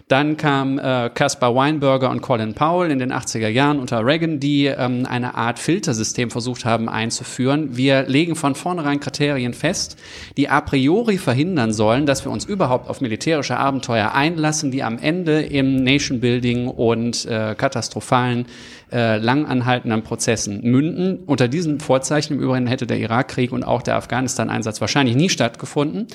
Dann 0.07 0.37
kam 0.37 0.79
äh, 0.79 1.09
Caspar 1.13 1.53
Weinberger 1.53 2.09
und 2.09 2.21
Colin 2.21 2.53
Powell 2.53 2.91
in 2.91 2.99
den 2.99 3.11
80er 3.11 3.49
Jahren 3.49 3.77
unter 3.77 4.05
Reagan, 4.05 4.39
die 4.39 4.67
ähm, 4.67 5.05
eine 5.05 5.35
Art 5.35 5.59
Filtersystem 5.59 6.31
versucht 6.31 6.63
haben 6.63 6.87
einzuführen. 6.87 7.75
Wir 7.75 8.03
legen 8.03 8.37
von 8.37 8.55
vornherein 8.55 9.01
Kriterien 9.01 9.53
fest, 9.53 9.97
die 10.37 10.47
a 10.47 10.61
priori 10.61 11.17
verhindern 11.17 11.73
sollen, 11.73 12.05
dass 12.05 12.23
wir 12.23 12.31
uns 12.31 12.45
überhaupt 12.45 12.89
auf 12.89 13.01
militärische 13.01 13.57
Abenteuer 13.57 14.13
einlassen, 14.13 14.71
die 14.71 14.81
am 14.81 14.97
Ende 14.97 15.41
im 15.41 15.83
Nation 15.83 16.21
Building 16.21 16.69
und 16.69 17.25
äh, 17.25 17.53
katastrophalen 17.57 18.45
äh, 18.93 19.17
langanhaltenden 19.17 20.03
Prozessen 20.03 20.61
münden. 20.63 21.19
Unter 21.25 21.49
diesen 21.49 21.81
Vorzeichen 21.81 22.35
im 22.35 22.39
Übrigen 22.39 22.67
hätte 22.67 22.87
der 22.87 22.99
Irakkrieg 22.99 23.51
und 23.51 23.65
auch 23.65 23.81
der 23.81 23.97
Afghanistan-Einsatz 23.97 24.79
wahrscheinlich 24.79 25.17
nie 25.17 25.27
stattgefunden. 25.27 26.07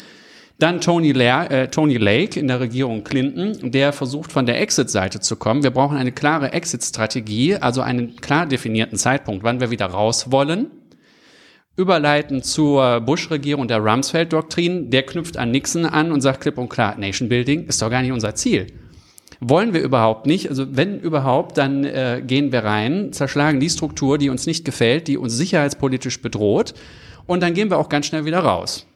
Dann 0.62 0.80
Tony, 0.80 1.10
Lair, 1.10 1.50
äh, 1.50 1.66
Tony 1.66 1.96
Lake 1.96 2.38
in 2.38 2.46
der 2.46 2.60
Regierung 2.60 3.02
Clinton, 3.02 3.72
der 3.72 3.92
versucht 3.92 4.30
von 4.30 4.46
der 4.46 4.60
Exit-Seite 4.60 5.18
zu 5.18 5.34
kommen. 5.34 5.64
Wir 5.64 5.72
brauchen 5.72 5.96
eine 5.96 6.12
klare 6.12 6.52
Exit-Strategie, 6.52 7.56
also 7.56 7.80
einen 7.80 8.14
klar 8.20 8.46
definierten 8.46 8.96
Zeitpunkt, 8.96 9.42
wann 9.42 9.58
wir 9.58 9.72
wieder 9.72 9.86
raus 9.86 10.30
wollen. 10.30 10.70
Überleiten 11.76 12.44
zur 12.44 13.00
Bush-Regierung 13.00 13.66
der 13.66 13.78
Rumsfeld-Doktrin. 13.78 14.90
Der 14.90 15.02
knüpft 15.02 15.36
an 15.36 15.50
Nixon 15.50 15.84
an 15.84 16.12
und 16.12 16.20
sagt 16.20 16.42
klipp 16.42 16.58
und 16.58 16.68
klar, 16.68 16.96
Nation 16.96 17.28
Building 17.28 17.66
ist 17.66 17.82
doch 17.82 17.90
gar 17.90 18.02
nicht 18.02 18.12
unser 18.12 18.36
Ziel. 18.36 18.68
Wollen 19.40 19.74
wir 19.74 19.80
überhaupt 19.80 20.26
nicht. 20.26 20.48
Also 20.48 20.76
wenn 20.76 21.00
überhaupt, 21.00 21.58
dann 21.58 21.82
äh, 21.82 22.22
gehen 22.24 22.52
wir 22.52 22.62
rein, 22.62 23.12
zerschlagen 23.12 23.58
die 23.58 23.68
Struktur, 23.68 24.16
die 24.16 24.30
uns 24.30 24.46
nicht 24.46 24.64
gefällt, 24.64 25.08
die 25.08 25.18
uns 25.18 25.36
sicherheitspolitisch 25.36 26.22
bedroht. 26.22 26.72
Und 27.26 27.42
dann 27.42 27.52
gehen 27.52 27.68
wir 27.68 27.78
auch 27.78 27.88
ganz 27.88 28.06
schnell 28.06 28.26
wieder 28.26 28.38
raus. 28.38 28.86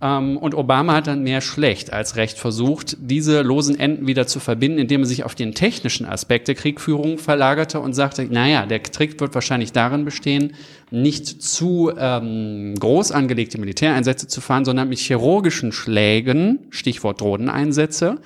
Ähm, 0.00 0.36
und 0.36 0.54
Obama 0.54 0.94
hat 0.94 1.06
dann 1.06 1.22
mehr 1.22 1.40
schlecht 1.40 1.92
als 1.92 2.16
recht 2.16 2.38
versucht, 2.38 2.96
diese 3.00 3.42
losen 3.42 3.78
Enden 3.78 4.06
wieder 4.06 4.26
zu 4.26 4.40
verbinden, 4.40 4.78
indem 4.78 5.02
er 5.02 5.06
sich 5.06 5.24
auf 5.24 5.34
den 5.34 5.54
technischen 5.54 6.04
Aspekt 6.04 6.48
der 6.48 6.54
Kriegführung 6.54 7.18
verlagerte 7.18 7.80
und 7.80 7.94
sagte, 7.94 8.24
naja, 8.24 8.66
der 8.66 8.82
Trick 8.82 9.18
wird 9.20 9.34
wahrscheinlich 9.34 9.72
darin 9.72 10.04
bestehen, 10.04 10.54
nicht 10.90 11.42
zu 11.42 11.92
ähm, 11.96 12.74
groß 12.78 13.10
angelegte 13.12 13.58
Militäreinsätze 13.58 14.28
zu 14.28 14.40
fahren, 14.40 14.64
sondern 14.64 14.88
mit 14.88 14.98
chirurgischen 14.98 15.72
Schlägen, 15.72 16.58
Stichwort 16.70 17.22
Drohneneinsätze, 17.22 18.18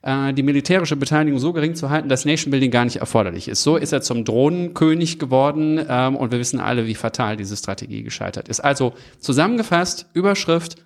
äh, 0.00 0.32
die 0.32 0.42
militärische 0.42 0.96
Beteiligung 0.96 1.38
so 1.38 1.52
gering 1.52 1.74
zu 1.74 1.90
halten, 1.90 2.08
dass 2.08 2.24
Nation 2.24 2.50
Building 2.50 2.70
gar 2.70 2.86
nicht 2.86 2.96
erforderlich 2.96 3.46
ist. 3.48 3.62
So 3.62 3.76
ist 3.76 3.92
er 3.92 4.00
zum 4.00 4.24
Drohnenkönig 4.24 5.18
geworden 5.18 5.84
ähm, 5.86 6.16
und 6.16 6.32
wir 6.32 6.38
wissen 6.38 6.60
alle, 6.60 6.86
wie 6.86 6.94
fatal 6.94 7.36
diese 7.36 7.58
Strategie 7.58 8.02
gescheitert 8.02 8.48
ist. 8.48 8.60
Also 8.60 8.94
zusammengefasst, 9.18 10.06
Überschrift, 10.14 10.76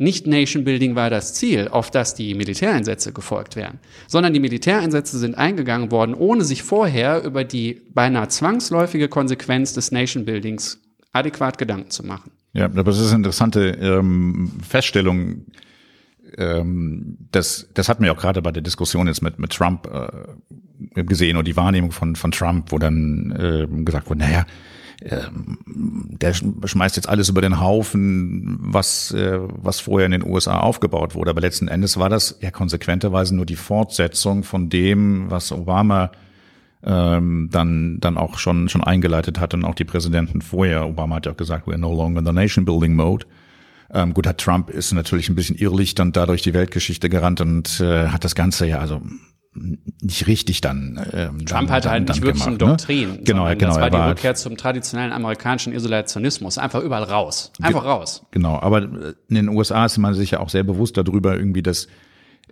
nicht 0.00 0.26
Nation 0.26 0.64
Building 0.64 0.94
war 0.94 1.10
das 1.10 1.34
Ziel, 1.34 1.68
auf 1.68 1.90
das 1.90 2.14
die 2.14 2.34
Militäreinsätze 2.34 3.12
gefolgt 3.12 3.54
wären, 3.54 3.78
sondern 4.08 4.32
die 4.32 4.40
Militäreinsätze 4.40 5.18
sind 5.18 5.36
eingegangen 5.36 5.90
worden, 5.90 6.14
ohne 6.14 6.42
sich 6.42 6.62
vorher 6.62 7.22
über 7.22 7.44
die 7.44 7.82
beinahe 7.92 8.28
zwangsläufige 8.28 9.08
Konsequenz 9.08 9.74
des 9.74 9.92
Nation 9.92 10.24
Buildings 10.24 10.80
adäquat 11.12 11.58
Gedanken 11.58 11.90
zu 11.90 12.04
machen. 12.04 12.30
Ja, 12.54 12.64
aber 12.64 12.82
das 12.84 12.98
ist 12.98 13.08
eine 13.08 13.18
interessante 13.18 13.78
ähm, 13.80 14.52
Feststellung. 14.66 15.44
Ähm, 16.38 17.18
das, 17.30 17.68
das 17.74 17.88
hatten 17.90 18.02
wir 18.02 18.12
auch 18.12 18.18
gerade 18.18 18.40
bei 18.40 18.52
der 18.52 18.62
Diskussion 18.62 19.06
jetzt 19.06 19.22
mit, 19.22 19.38
mit 19.38 19.52
Trump 19.52 19.86
äh, 19.86 21.04
gesehen 21.04 21.36
und 21.36 21.46
die 21.46 21.56
Wahrnehmung 21.56 21.92
von, 21.92 22.16
von 22.16 22.30
Trump, 22.30 22.72
wo 22.72 22.78
dann 22.78 23.32
äh, 23.32 23.84
gesagt 23.84 24.08
wurde, 24.08 24.20
naja, 24.20 24.46
der 25.02 26.34
schmeißt 26.34 26.96
jetzt 26.96 27.08
alles 27.08 27.28
über 27.30 27.40
den 27.40 27.60
Haufen, 27.60 28.58
was, 28.60 29.12
äh, 29.12 29.38
was 29.40 29.80
vorher 29.80 30.06
in 30.06 30.12
den 30.12 30.26
USA 30.26 30.60
aufgebaut 30.60 31.14
wurde. 31.14 31.30
Aber 31.30 31.40
letzten 31.40 31.68
Endes 31.68 31.98
war 31.98 32.10
das 32.10 32.38
ja 32.40 32.50
konsequenterweise 32.50 33.34
nur 33.34 33.46
die 33.46 33.56
Fortsetzung 33.56 34.44
von 34.44 34.68
dem, 34.68 35.30
was 35.30 35.52
Obama 35.52 36.10
ähm, 36.82 37.48
dann, 37.50 37.98
dann 38.00 38.16
auch 38.18 38.38
schon, 38.38 38.68
schon 38.68 38.84
eingeleitet 38.84 39.40
hat 39.40 39.54
und 39.54 39.64
auch 39.64 39.74
die 39.74 39.84
Präsidenten 39.84 40.42
vorher. 40.42 40.86
Obama 40.86 41.16
hat 41.16 41.26
ja 41.26 41.32
auch 41.32 41.36
gesagt, 41.36 41.66
we're 41.66 41.78
no 41.78 41.94
longer 41.94 42.20
in 42.20 42.26
the 42.26 42.32
nation 42.32 42.64
building 42.64 42.94
mode. 42.94 43.26
Ähm, 43.92 44.14
gut, 44.14 44.26
hat 44.26 44.38
Trump 44.38 44.70
ist 44.70 44.92
natürlich 44.92 45.28
ein 45.28 45.34
bisschen 45.34 45.56
irrlicht 45.56 45.98
dann 45.98 46.12
dadurch 46.12 46.42
die 46.42 46.54
Weltgeschichte 46.54 47.08
gerannt 47.08 47.40
und 47.40 47.80
äh, 47.80 48.08
hat 48.08 48.24
das 48.24 48.34
Ganze 48.34 48.66
ja, 48.66 48.78
also 48.78 49.02
nicht 49.52 50.26
richtig 50.28 50.60
dann. 50.60 51.04
Ähm, 51.12 51.44
Trump 51.44 51.68
dann, 51.68 51.70
hatte 51.70 51.90
halt 51.90 52.08
nicht 52.08 52.22
wirklich 52.22 52.44
gemacht, 52.44 52.62
eine 52.62 52.70
Doktrin. 52.72 53.10
Ne? 53.12 53.20
Genau, 53.24 53.48
genau. 53.48 53.66
Das 53.66 53.80
war 53.80 53.90
die 53.90 53.96
Rückkehr 53.96 54.34
zum 54.36 54.56
traditionellen 54.56 55.12
amerikanischen 55.12 55.72
Isolationismus. 55.72 56.56
Einfach 56.56 56.80
überall 56.80 57.02
raus. 57.02 57.52
Einfach 57.60 57.84
raus. 57.84 58.24
Genau, 58.30 58.60
aber 58.60 58.82
in 59.28 59.34
den 59.34 59.48
USA 59.48 59.86
ist 59.86 59.98
man 59.98 60.14
sich 60.14 60.32
ja 60.32 60.40
auch 60.40 60.50
sehr 60.50 60.62
bewusst 60.62 60.96
darüber, 60.96 61.36
irgendwie, 61.36 61.62
dass 61.62 61.88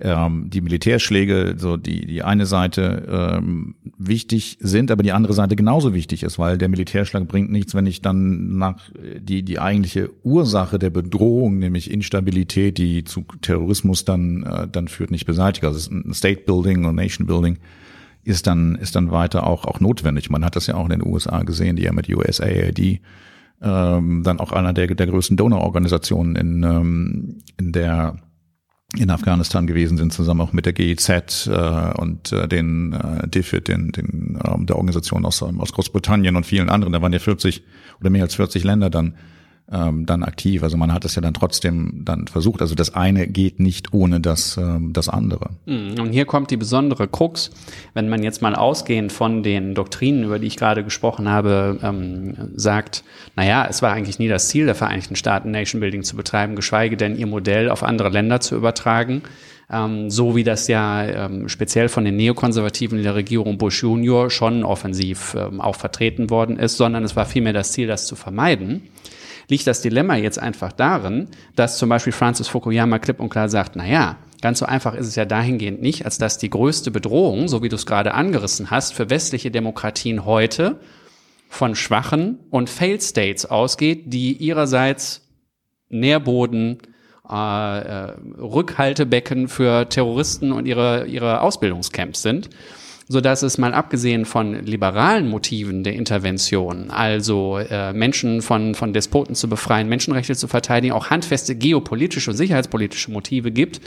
ähm, 0.00 0.50
die 0.50 0.60
Militärschläge, 0.60 1.54
so 1.58 1.76
die, 1.76 2.06
die 2.06 2.22
eine 2.22 2.46
Seite 2.46 3.38
ähm, 3.38 3.74
wichtig 3.98 4.58
sind, 4.60 4.90
aber 4.90 5.02
die 5.02 5.12
andere 5.12 5.32
Seite 5.32 5.56
genauso 5.56 5.94
wichtig 5.94 6.22
ist, 6.22 6.38
weil 6.38 6.58
der 6.58 6.68
Militärschlag 6.68 7.26
bringt 7.26 7.50
nichts, 7.50 7.74
wenn 7.74 7.86
ich 7.86 8.02
dann 8.02 8.58
nach 8.58 8.90
die, 9.18 9.42
die 9.42 9.58
eigentliche 9.58 10.10
Ursache 10.22 10.78
der 10.78 10.90
Bedrohung, 10.90 11.58
nämlich 11.58 11.90
Instabilität, 11.90 12.78
die 12.78 13.04
zu 13.04 13.24
Terrorismus 13.40 14.04
dann, 14.04 14.42
äh, 14.44 14.68
dann 14.68 14.88
führt, 14.88 15.10
nicht 15.10 15.26
beseitige. 15.26 15.66
Also 15.66 15.90
ein 15.90 16.14
State 16.14 16.42
Building 16.46 16.84
und 16.84 16.94
Nation 16.94 17.26
Building 17.26 17.58
ist 18.24 18.46
dann, 18.46 18.76
ist 18.76 18.94
dann 18.94 19.10
weiter 19.10 19.46
auch, 19.46 19.64
auch 19.64 19.80
notwendig. 19.80 20.30
Man 20.30 20.44
hat 20.44 20.56
das 20.56 20.66
ja 20.66 20.74
auch 20.74 20.84
in 20.84 20.90
den 20.90 21.06
USA 21.06 21.42
gesehen, 21.42 21.76
die 21.76 21.84
ja 21.84 21.92
mit 21.92 22.08
USAID 22.08 23.00
ähm, 23.60 24.22
dann 24.22 24.38
auch 24.38 24.52
einer 24.52 24.72
der, 24.72 24.86
der 24.94 25.06
größten 25.06 25.36
Donororganisationen 25.36 26.36
in, 26.36 26.62
ähm, 26.62 27.38
in 27.58 27.72
der 27.72 28.16
in 28.97 29.11
Afghanistan 29.11 29.66
gewesen 29.66 29.99
sind, 29.99 30.14
zusammen 30.14 30.40
auch 30.40 30.54
mit 30.54 30.64
der 30.64 30.73
GIZ 30.73 31.47
äh, 31.47 31.92
und 31.99 32.33
äh, 32.33 32.49
den 32.49 32.95
äh, 32.95 33.28
DFID, 33.28 33.68
den, 33.68 33.92
den 33.92 34.38
ähm, 34.42 34.64
der 34.64 34.76
Organisation 34.76 35.26
aus, 35.26 35.42
aus 35.42 35.73
Großbritannien 35.73 36.37
und 36.37 36.47
vielen 36.47 36.71
anderen. 36.71 36.95
Da 36.95 37.02
waren 37.02 37.12
ja 37.12 37.18
40 37.18 37.62
oder 38.00 38.09
mehr 38.09 38.23
als 38.23 38.35
40 38.37 38.64
Länder 38.64 38.88
dann 38.88 39.14
ähm, 39.70 40.06
dann 40.06 40.22
aktiv. 40.22 40.62
Also 40.62 40.76
man 40.76 40.92
hat 40.92 41.04
es 41.04 41.14
ja 41.14 41.22
dann 41.22 41.34
trotzdem 41.34 42.02
dann 42.04 42.26
versucht. 42.26 42.62
Also 42.62 42.75
das 42.75 42.94
eine 42.94 43.26
geht 43.26 43.60
nicht 43.60 43.92
ohne 43.92 44.20
das, 44.20 44.56
ähm, 44.56 44.92
das 44.92 45.08
andere. 45.08 45.50
Mhm. 45.66 46.00
Und 46.00 46.12
hier 46.12 46.25
kommt 46.25 46.50
die 46.50 46.56
besondere 46.56 47.06
Krux, 47.06 47.50
wenn 47.94 48.08
man 48.08 48.22
jetzt 48.22 48.40
mal 48.40 48.54
ausgehend 48.54 49.12
von 49.12 49.42
den 49.42 49.75
Doktrinen, 49.75 50.25
über 50.25 50.38
die 50.38 50.46
ich 50.46 50.56
gerade 50.56 50.84
gesprochen 50.84 51.28
habe, 51.28 51.78
ähm, 51.82 52.34
sagt, 52.54 53.04
naja, 53.37 53.66
es 53.68 53.82
war 53.82 53.92
eigentlich 53.92 54.18
nie 54.18 54.28
das 54.28 54.48
Ziel 54.48 54.66
der 54.66 54.75
Vereinigten 54.75 55.16
Staaten, 55.16 55.50
Nation 55.50 55.80
Building 55.80 56.02
zu 56.02 56.16
betreiben, 56.16 56.56
geschweige 56.56 56.96
denn 56.96 57.16
ihr 57.16 57.26
Modell 57.26 57.70
auf 57.70 57.82
andere 57.82 58.08
Länder 58.08 58.40
zu 58.40 58.56
übertragen. 58.56 59.22
Ähm, 59.70 60.08
so 60.08 60.34
wie 60.34 60.44
das 60.44 60.66
ja 60.68 61.04
ähm, 61.04 61.50
speziell 61.50 61.90
von 61.90 62.06
den 62.06 62.16
Neokonservativen 62.16 62.96
in 62.96 63.04
der 63.04 63.14
Regierung 63.14 63.58
Bush 63.58 63.82
Junior 63.82 64.30
schon 64.30 64.64
offensiv 64.64 65.37
ähm, 65.38 65.60
auch 65.60 65.76
vertreten 65.76 66.30
worden 66.30 66.58
ist, 66.58 66.78
sondern 66.78 67.04
es 67.04 67.16
war 67.16 67.26
vielmehr 67.26 67.52
das 67.52 67.72
Ziel, 67.72 67.87
das 67.87 68.06
zu 68.06 68.16
vermeiden 68.16 68.80
liegt 69.48 69.66
das 69.66 69.80
Dilemma 69.80 70.16
jetzt 70.16 70.38
einfach 70.38 70.72
darin, 70.72 71.28
dass 71.56 71.78
zum 71.78 71.88
Beispiel 71.88 72.12
Francis 72.12 72.48
Fukuyama 72.48 72.98
klipp 72.98 73.20
und 73.20 73.30
klar 73.30 73.48
sagt, 73.48 73.76
na 73.76 73.86
ja, 73.86 74.16
Ganz 74.40 74.60
so 74.60 74.66
einfach 74.66 74.94
ist 74.94 75.06
es 75.08 75.16
ja 75.16 75.24
dahingehend 75.24 75.82
nicht, 75.82 76.04
als 76.04 76.18
dass 76.18 76.38
die 76.38 76.50
größte 76.50 76.90
Bedrohung, 76.90 77.48
so 77.48 77.62
wie 77.62 77.68
du 77.68 77.76
es 77.76 77.86
gerade 77.86 78.14
angerissen 78.14 78.70
hast, 78.70 78.94
für 78.94 79.10
westliche 79.10 79.50
Demokratien 79.50 80.24
heute 80.24 80.78
von 81.48 81.74
schwachen 81.74 82.38
und 82.50 82.70
Failed 82.70 83.02
States 83.02 83.46
ausgeht, 83.46 84.04
die 84.06 84.34
ihrerseits 84.34 85.26
Nährboden, 85.88 86.78
äh, 87.28 87.78
äh, 87.78 88.14
Rückhaltebecken 88.38 89.48
für 89.48 89.88
Terroristen 89.88 90.52
und 90.52 90.66
ihre, 90.66 91.06
ihre 91.06 91.40
Ausbildungscamps 91.40 92.22
sind 92.22 92.50
so 93.08 93.20
dass 93.20 93.42
es 93.42 93.56
mal 93.56 93.72
abgesehen 93.72 94.26
von 94.26 94.64
liberalen 94.64 95.28
Motiven 95.28 95.82
der 95.82 95.94
Intervention, 95.94 96.90
also 96.90 97.58
äh, 97.58 97.92
Menschen 97.94 98.42
von, 98.42 98.74
von 98.74 98.92
Despoten 98.92 99.34
zu 99.34 99.48
befreien, 99.48 99.88
Menschenrechte 99.88 100.36
zu 100.36 100.46
verteidigen, 100.46 100.92
auch 100.92 101.08
handfeste 101.08 101.56
geopolitische 101.56 102.30
und 102.30 102.36
sicherheitspolitische 102.36 103.10
Motive 103.10 103.50
gibt, 103.50 103.80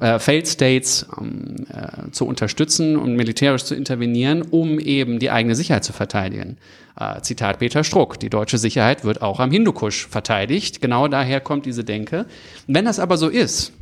äh, 0.00 0.18
Failed 0.18 0.48
States 0.48 1.06
ähm, 1.20 1.66
äh, 1.68 2.10
zu 2.10 2.24
unterstützen 2.24 2.96
und 2.96 3.16
militärisch 3.16 3.64
zu 3.64 3.74
intervenieren, 3.74 4.42
um 4.42 4.78
eben 4.78 5.18
die 5.18 5.30
eigene 5.30 5.54
Sicherheit 5.54 5.84
zu 5.84 5.92
verteidigen. 5.92 6.56
Äh, 6.98 7.20
Zitat 7.20 7.58
Peter 7.58 7.84
Struck, 7.84 8.18
die 8.18 8.30
deutsche 8.30 8.58
Sicherheit 8.58 9.04
wird 9.04 9.20
auch 9.20 9.40
am 9.40 9.50
Hindukusch 9.50 10.06
verteidigt. 10.06 10.80
Genau 10.80 11.08
daher 11.08 11.40
kommt 11.40 11.66
diese 11.66 11.84
Denke. 11.84 12.26
Wenn 12.66 12.86
das 12.86 12.98
aber 12.98 13.18
so 13.18 13.28
ist, 13.28 13.72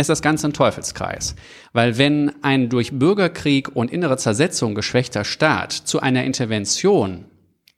ist 0.00 0.10
das 0.10 0.22
Ganze 0.22 0.48
ein 0.48 0.52
Teufelskreis. 0.52 1.34
Weil 1.72 1.98
wenn 1.98 2.32
ein 2.42 2.68
durch 2.68 2.92
Bürgerkrieg 2.92 3.74
und 3.74 3.90
innere 3.90 4.16
Zersetzung 4.16 4.74
geschwächter 4.74 5.24
Staat 5.24 5.72
zu 5.72 6.00
einer 6.00 6.24
Intervention 6.24 7.26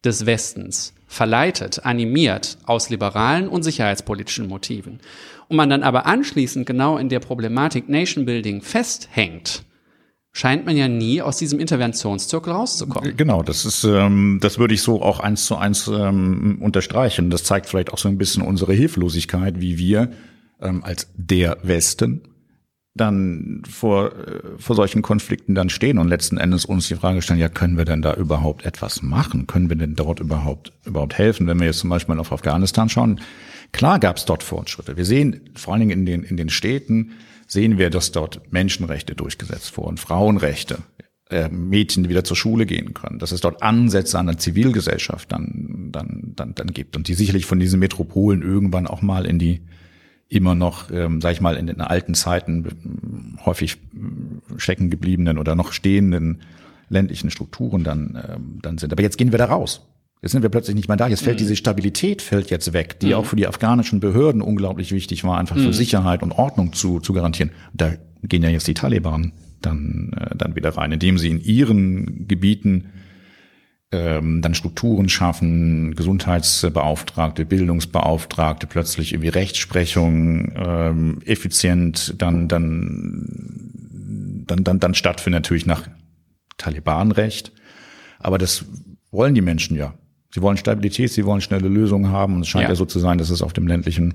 des 0.04 0.26
Westens 0.26 0.94
verleitet, 1.06 1.84
animiert 1.84 2.58
aus 2.64 2.90
liberalen 2.90 3.48
und 3.48 3.62
sicherheitspolitischen 3.62 4.48
Motiven 4.48 5.00
und 5.48 5.56
man 5.56 5.68
dann 5.68 5.82
aber 5.82 6.06
anschließend 6.06 6.66
genau 6.66 6.96
in 6.96 7.08
der 7.08 7.20
Problematik 7.20 7.88
Nation 7.88 8.24
Building 8.24 8.62
festhängt, 8.62 9.64
scheint 10.32 10.64
man 10.64 10.76
ja 10.76 10.88
nie 10.88 11.20
aus 11.20 11.36
diesem 11.36 11.60
Interventionszirkel 11.60 12.52
rauszukommen. 12.52 13.16
Genau, 13.16 13.42
das 13.42 13.66
ist, 13.66 13.84
ähm, 13.84 14.38
das 14.40 14.58
würde 14.58 14.72
ich 14.72 14.80
so 14.80 15.02
auch 15.02 15.20
eins 15.20 15.44
zu 15.44 15.56
eins 15.56 15.88
ähm, 15.88 16.58
unterstreichen. 16.62 17.28
Das 17.28 17.44
zeigt 17.44 17.66
vielleicht 17.66 17.92
auch 17.92 17.98
so 17.98 18.08
ein 18.08 18.16
bisschen 18.16 18.42
unsere 18.42 18.72
Hilflosigkeit, 18.72 19.60
wie 19.60 19.76
wir 19.76 20.10
ähm, 20.62 20.82
als 20.84 21.08
der 21.14 21.58
Westen 21.62 22.22
dann 22.94 23.62
vor, 23.68 24.12
äh, 24.12 24.40
vor 24.58 24.76
solchen 24.76 25.02
Konflikten 25.02 25.54
dann 25.54 25.70
stehen 25.70 25.98
und 25.98 26.08
letzten 26.08 26.36
Endes 26.36 26.64
uns 26.64 26.88
die 26.88 26.96
Frage 26.96 27.22
stellen, 27.22 27.40
ja, 27.40 27.48
können 27.48 27.78
wir 27.78 27.84
denn 27.84 28.02
da 28.02 28.14
überhaupt 28.14 28.66
etwas 28.66 29.02
machen? 29.02 29.46
Können 29.46 29.70
wir 29.70 29.76
denn 29.76 29.94
dort 29.94 30.20
überhaupt, 30.20 30.72
überhaupt 30.84 31.16
helfen? 31.16 31.46
Wenn 31.46 31.58
wir 31.58 31.66
jetzt 31.66 31.78
zum 31.78 31.90
Beispiel 31.90 32.18
auf 32.18 32.32
Afghanistan 32.32 32.88
schauen, 32.88 33.20
klar 33.72 33.98
gab 33.98 34.18
es 34.18 34.26
dort 34.26 34.42
Fortschritte. 34.42 34.96
Wir 34.96 35.06
sehen 35.06 35.50
vor 35.54 35.72
allen 35.72 35.88
Dingen 35.88 36.00
in 36.00 36.06
den, 36.06 36.22
in 36.22 36.36
den 36.36 36.50
Städten, 36.50 37.12
sehen 37.46 37.78
wir, 37.78 37.88
dass 37.88 38.12
dort 38.12 38.52
Menschenrechte 38.52 39.14
durchgesetzt 39.14 39.76
wurden, 39.78 39.96
Frauenrechte, 39.96 40.78
äh, 41.30 41.48
Mädchen 41.48 42.10
wieder 42.10 42.24
zur 42.24 42.36
Schule 42.36 42.66
gehen 42.66 42.92
können, 42.92 43.18
dass 43.18 43.32
es 43.32 43.40
dort 43.40 43.62
Ansätze 43.62 44.18
an 44.18 44.26
der 44.26 44.36
Zivilgesellschaft 44.36 45.32
dann, 45.32 45.88
dann, 45.92 46.34
dann, 46.36 46.54
dann 46.54 46.66
gibt 46.68 46.94
und 46.94 47.08
die 47.08 47.14
sicherlich 47.14 47.46
von 47.46 47.58
diesen 47.58 47.80
Metropolen 47.80 48.42
irgendwann 48.42 48.86
auch 48.86 49.00
mal 49.00 49.24
in 49.24 49.38
die 49.38 49.62
immer 50.32 50.54
noch, 50.54 50.90
ähm, 50.90 51.20
sag 51.20 51.32
ich 51.32 51.40
mal, 51.40 51.56
in 51.56 51.66
den 51.66 51.80
alten 51.80 52.14
Zeiten 52.14 53.38
häufig 53.44 53.78
stecken 54.56 54.88
gebliebenen 54.88 55.38
oder 55.38 55.54
noch 55.54 55.72
stehenden 55.72 56.40
ländlichen 56.88 57.30
Strukturen 57.30 57.84
dann, 57.84 58.18
ähm, 58.28 58.58
dann 58.62 58.78
sind. 58.78 58.92
Aber 58.92 59.02
jetzt 59.02 59.18
gehen 59.18 59.32
wir 59.32 59.38
da 59.38 59.46
raus. 59.46 59.86
Jetzt 60.22 60.32
sind 60.32 60.42
wir 60.42 60.50
plötzlich 60.50 60.76
nicht 60.76 60.88
mehr 60.88 60.96
da. 60.96 61.08
Jetzt 61.08 61.22
fällt 61.22 61.36
mhm. 61.36 61.44
diese 61.44 61.56
Stabilität 61.56 62.22
fällt 62.22 62.50
jetzt 62.50 62.72
weg, 62.72 63.00
die 63.00 63.08
mhm. 63.08 63.14
auch 63.14 63.26
für 63.26 63.36
die 63.36 63.46
afghanischen 63.46 64.00
Behörden 64.00 64.40
unglaublich 64.40 64.92
wichtig 64.92 65.24
war, 65.24 65.38
einfach 65.38 65.56
mhm. 65.56 65.64
für 65.64 65.72
Sicherheit 65.72 66.22
und 66.22 66.32
Ordnung 66.32 66.72
zu, 66.72 67.00
zu 67.00 67.12
garantieren. 67.12 67.50
Da 67.74 67.92
gehen 68.22 68.42
ja 68.42 68.48
jetzt 68.48 68.66
die 68.68 68.74
Taliban 68.74 69.32
dann, 69.60 70.12
äh, 70.16 70.36
dann 70.36 70.54
wieder 70.54 70.70
rein, 70.70 70.92
indem 70.92 71.18
sie 71.18 71.28
in 71.28 71.40
ihren 71.40 72.26
Gebieten 72.28 72.90
dann 73.92 74.54
Strukturen 74.54 75.08
schaffen, 75.08 75.94
Gesundheitsbeauftragte, 75.94 77.44
Bildungsbeauftragte, 77.44 78.66
plötzlich 78.66 79.12
irgendwie 79.12 79.28
Rechtsprechung 79.28 80.52
ähm, 80.56 81.18
effizient 81.24 82.14
dann 82.20 82.48
dann 82.48 84.44
dann 84.46 84.64
dann 84.64 84.80
dann 84.80 84.94
stattfindet 84.94 85.44
natürlich 85.44 85.66
nach 85.66 85.88
Talibanrecht. 86.56 87.52
Aber 88.18 88.38
das 88.38 88.64
wollen 89.10 89.34
die 89.34 89.42
Menschen 89.42 89.76
ja. 89.76 89.94
Sie 90.34 90.40
wollen 90.40 90.56
Stabilität, 90.56 91.12
sie 91.12 91.26
wollen 91.26 91.42
schnelle 91.42 91.68
Lösungen 91.68 92.10
haben. 92.10 92.36
Und 92.36 92.42
es 92.42 92.48
scheint 92.48 92.64
ja. 92.64 92.70
ja 92.70 92.74
so 92.74 92.86
zu 92.86 92.98
sein, 92.98 93.18
dass 93.18 93.28
es 93.28 93.42
auf 93.42 93.52
dem 93.52 93.66
ländlichen, 93.66 94.14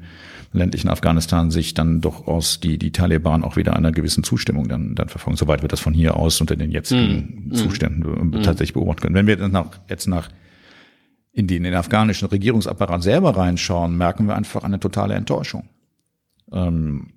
ländlichen 0.51 0.89
Afghanistan 0.89 1.51
sich 1.51 1.75
dann 1.75 2.01
doch 2.01 2.25
aus 2.27 2.59
die, 2.59 2.79
die 2.79 2.91
Taliban 2.91 3.43
auch 3.43 3.55
wieder 3.55 3.75
einer 3.75 3.91
gewissen 3.91 4.23
Zustimmung 4.23 4.67
dann, 4.67 4.95
dann 4.95 5.09
verfolgen. 5.09 5.37
Soweit 5.37 5.61
wir 5.61 5.69
das 5.69 5.79
von 5.79 5.93
hier 5.93 6.15
aus 6.17 6.41
unter 6.41 6.55
den 6.55 6.71
jetzigen 6.71 7.49
mm. 7.49 7.53
Zuständen 7.53 8.29
mm. 8.29 8.41
tatsächlich 8.41 8.73
beobachten 8.73 9.01
können. 9.01 9.15
Wenn 9.15 9.27
wir 9.27 9.37
jetzt 9.37 9.51
nach, 9.51 9.69
jetzt 9.89 10.07
nach 10.07 10.29
in 11.33 11.45
den, 11.45 11.57
in 11.57 11.63
den 11.65 11.75
afghanischen 11.75 12.27
Regierungsapparat 12.29 13.03
selber 13.03 13.37
reinschauen, 13.37 13.95
merken 13.95 14.25
wir 14.25 14.35
einfach 14.35 14.63
eine 14.63 14.79
totale 14.79 15.13
Enttäuschung. 15.13 15.69
Ähm, 16.51 17.09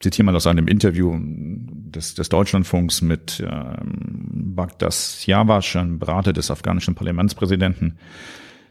zitiere 0.00 0.26
mal 0.26 0.36
aus 0.36 0.46
einem 0.46 0.68
Interview 0.68 1.18
des, 1.18 2.14
des 2.14 2.28
Deutschlandfunks 2.28 3.02
mit 3.02 3.42
ähm, 3.44 4.54
Bagdas 4.54 5.26
Jawasch, 5.26 5.76
einem 5.76 5.98
Berater 5.98 6.32
des 6.32 6.50
afghanischen 6.50 6.94
Parlamentspräsidenten, 6.94 7.98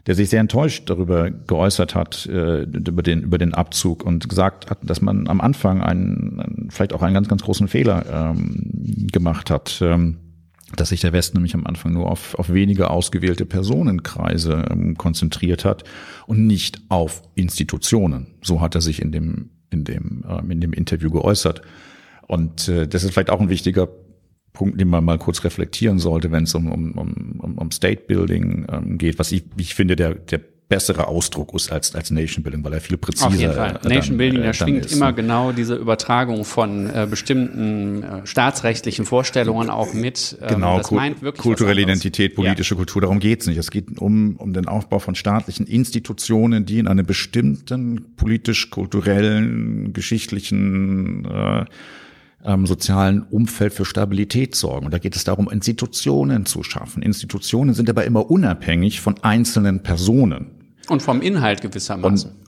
der 0.06 0.14
sich 0.14 0.28
sehr 0.30 0.40
enttäuscht 0.40 0.88
darüber 0.90 1.30
geäußert 1.30 1.94
hat, 1.94 2.26
äh, 2.26 2.62
über, 2.62 3.02
den, 3.02 3.22
über 3.22 3.38
den 3.38 3.54
Abzug 3.54 4.04
und 4.04 4.28
gesagt 4.28 4.70
hat, 4.70 4.78
dass 4.82 5.00
man 5.00 5.28
am 5.28 5.40
Anfang 5.40 5.82
einen, 5.82 6.68
vielleicht 6.70 6.92
auch 6.92 7.02
einen 7.02 7.14
ganz, 7.14 7.28
ganz 7.28 7.42
großen 7.42 7.68
Fehler 7.68 8.34
ähm, 8.34 9.08
gemacht 9.12 9.50
hat. 9.50 9.80
Ähm, 9.82 10.18
dass 10.76 10.88
sich 10.88 11.00
der 11.00 11.12
Westen 11.12 11.36
nämlich 11.36 11.54
am 11.54 11.66
Anfang 11.66 11.92
nur 11.92 12.10
auf, 12.10 12.34
auf 12.36 12.52
wenige 12.52 12.90
ausgewählte 12.90 13.46
Personenkreise 13.46 14.64
ähm, 14.70 14.96
konzentriert 14.96 15.64
hat 15.64 15.84
und 16.26 16.46
nicht 16.46 16.80
auf 16.88 17.22
Institutionen. 17.34 18.34
So 18.42 18.60
hat 18.60 18.74
er 18.74 18.80
sich 18.80 19.00
in 19.00 19.12
dem 19.12 19.50
in 19.70 19.84
dem, 19.84 20.24
ähm, 20.28 20.50
in 20.50 20.60
dem 20.60 20.72
Interview 20.72 21.10
geäußert. 21.10 21.62
Und 22.26 22.68
äh, 22.68 22.86
das 22.86 23.04
ist 23.04 23.12
vielleicht 23.12 23.30
auch 23.30 23.40
ein 23.40 23.48
wichtiger 23.48 23.88
Punkt, 24.52 24.80
den 24.80 24.88
man 24.88 25.04
mal 25.04 25.18
kurz 25.18 25.44
reflektieren 25.44 25.98
sollte, 25.98 26.30
wenn 26.30 26.44
es 26.44 26.54
um, 26.54 26.70
um, 26.70 26.92
um, 26.92 27.58
um 27.58 27.70
State 27.70 28.04
Building 28.06 28.66
ähm, 28.70 28.98
geht, 28.98 29.18
was 29.18 29.32
ich, 29.32 29.44
ich 29.56 29.74
finde, 29.74 29.96
der, 29.96 30.14
der 30.14 30.40
bessere 30.68 31.06
Ausdruck 31.06 31.54
ist 31.54 31.70
als, 31.70 31.94
als 31.94 32.10
Nation 32.10 32.42
Building, 32.42 32.64
weil 32.64 32.72
er 32.72 32.80
viel 32.80 32.96
präziser 32.96 33.26
Auf 33.26 33.34
jeden 33.34 33.52
Fall. 33.52 33.78
Dann, 33.82 33.92
Nation 33.92 34.16
Building, 34.16 34.42
da 34.42 34.48
äh, 34.48 34.54
schwingt 34.54 34.86
ist. 34.86 34.94
immer 34.94 35.12
genau 35.12 35.52
diese 35.52 35.74
Übertragung 35.74 36.44
von 36.44 36.88
äh, 36.88 37.06
bestimmten 37.08 38.02
äh, 38.02 38.26
staatsrechtlichen 38.26 39.04
Vorstellungen 39.04 39.68
auch 39.68 39.92
mit. 39.92 40.38
Ähm, 40.40 40.48
genau, 40.48 40.78
das 40.78 40.90
meint 40.90 41.22
wirklich 41.22 41.42
kulturelle 41.42 41.82
Identität, 41.82 42.34
politische 42.34 42.74
ja. 42.74 42.78
Kultur, 42.78 43.02
darum 43.02 43.20
geht's 43.20 43.46
nicht. 43.46 43.58
Es 43.58 43.70
geht 43.70 43.98
um, 43.98 44.36
um 44.36 44.52
den 44.54 44.66
Aufbau 44.66 44.98
von 44.98 45.14
staatlichen 45.14 45.66
Institutionen, 45.66 46.64
die 46.64 46.78
in 46.78 46.88
einem 46.88 47.04
bestimmten 47.04 48.14
politisch-kulturellen, 48.16 49.92
geschichtlichen 49.92 51.26
äh, 51.26 51.64
ähm, 52.44 52.66
sozialen 52.66 53.22
Umfeld 53.22 53.72
für 53.72 53.84
Stabilität 53.84 54.54
sorgen. 54.54 54.86
Und 54.86 54.94
da 54.94 54.98
geht 54.98 55.16
es 55.16 55.24
darum, 55.24 55.50
Institutionen 55.50 56.46
zu 56.46 56.62
schaffen. 56.62 57.02
Institutionen 57.02 57.74
sind 57.74 57.88
aber 57.88 58.04
immer 58.04 58.30
unabhängig 58.30 59.00
von 59.00 59.16
einzelnen 59.22 59.82
Personen. 59.82 60.74
Und 60.88 61.02
vom 61.02 61.22
Inhalt 61.22 61.62
gewissermaßen. 61.62 62.30
Und 62.30 62.44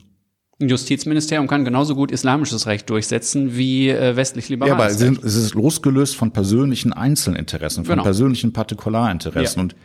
ein 0.59 0.69
Justizministerium 0.69 1.47
kann 1.47 1.65
genauso 1.65 1.93
gut 1.93 2.11
islamisches 2.11 2.65
Recht 2.65 2.89
durchsetzen 2.89 3.55
wie 3.55 3.89
äh, 3.89 4.15
westlich 4.15 4.49
liberales 4.49 4.99
Ja, 4.99 5.07
aber 5.07 5.15
es 5.15 5.19
ist, 5.19 5.23
es 5.23 5.35
ist 5.35 5.53
losgelöst 5.53 6.15
von 6.15 6.31
persönlichen 6.31 6.93
Einzelinteressen, 6.93 7.85
von 7.85 7.93
genau. 7.93 8.03
persönlichen 8.03 8.53
Partikularinteressen. 8.53 9.59
Ja. 9.59 9.63
Und 9.63 9.75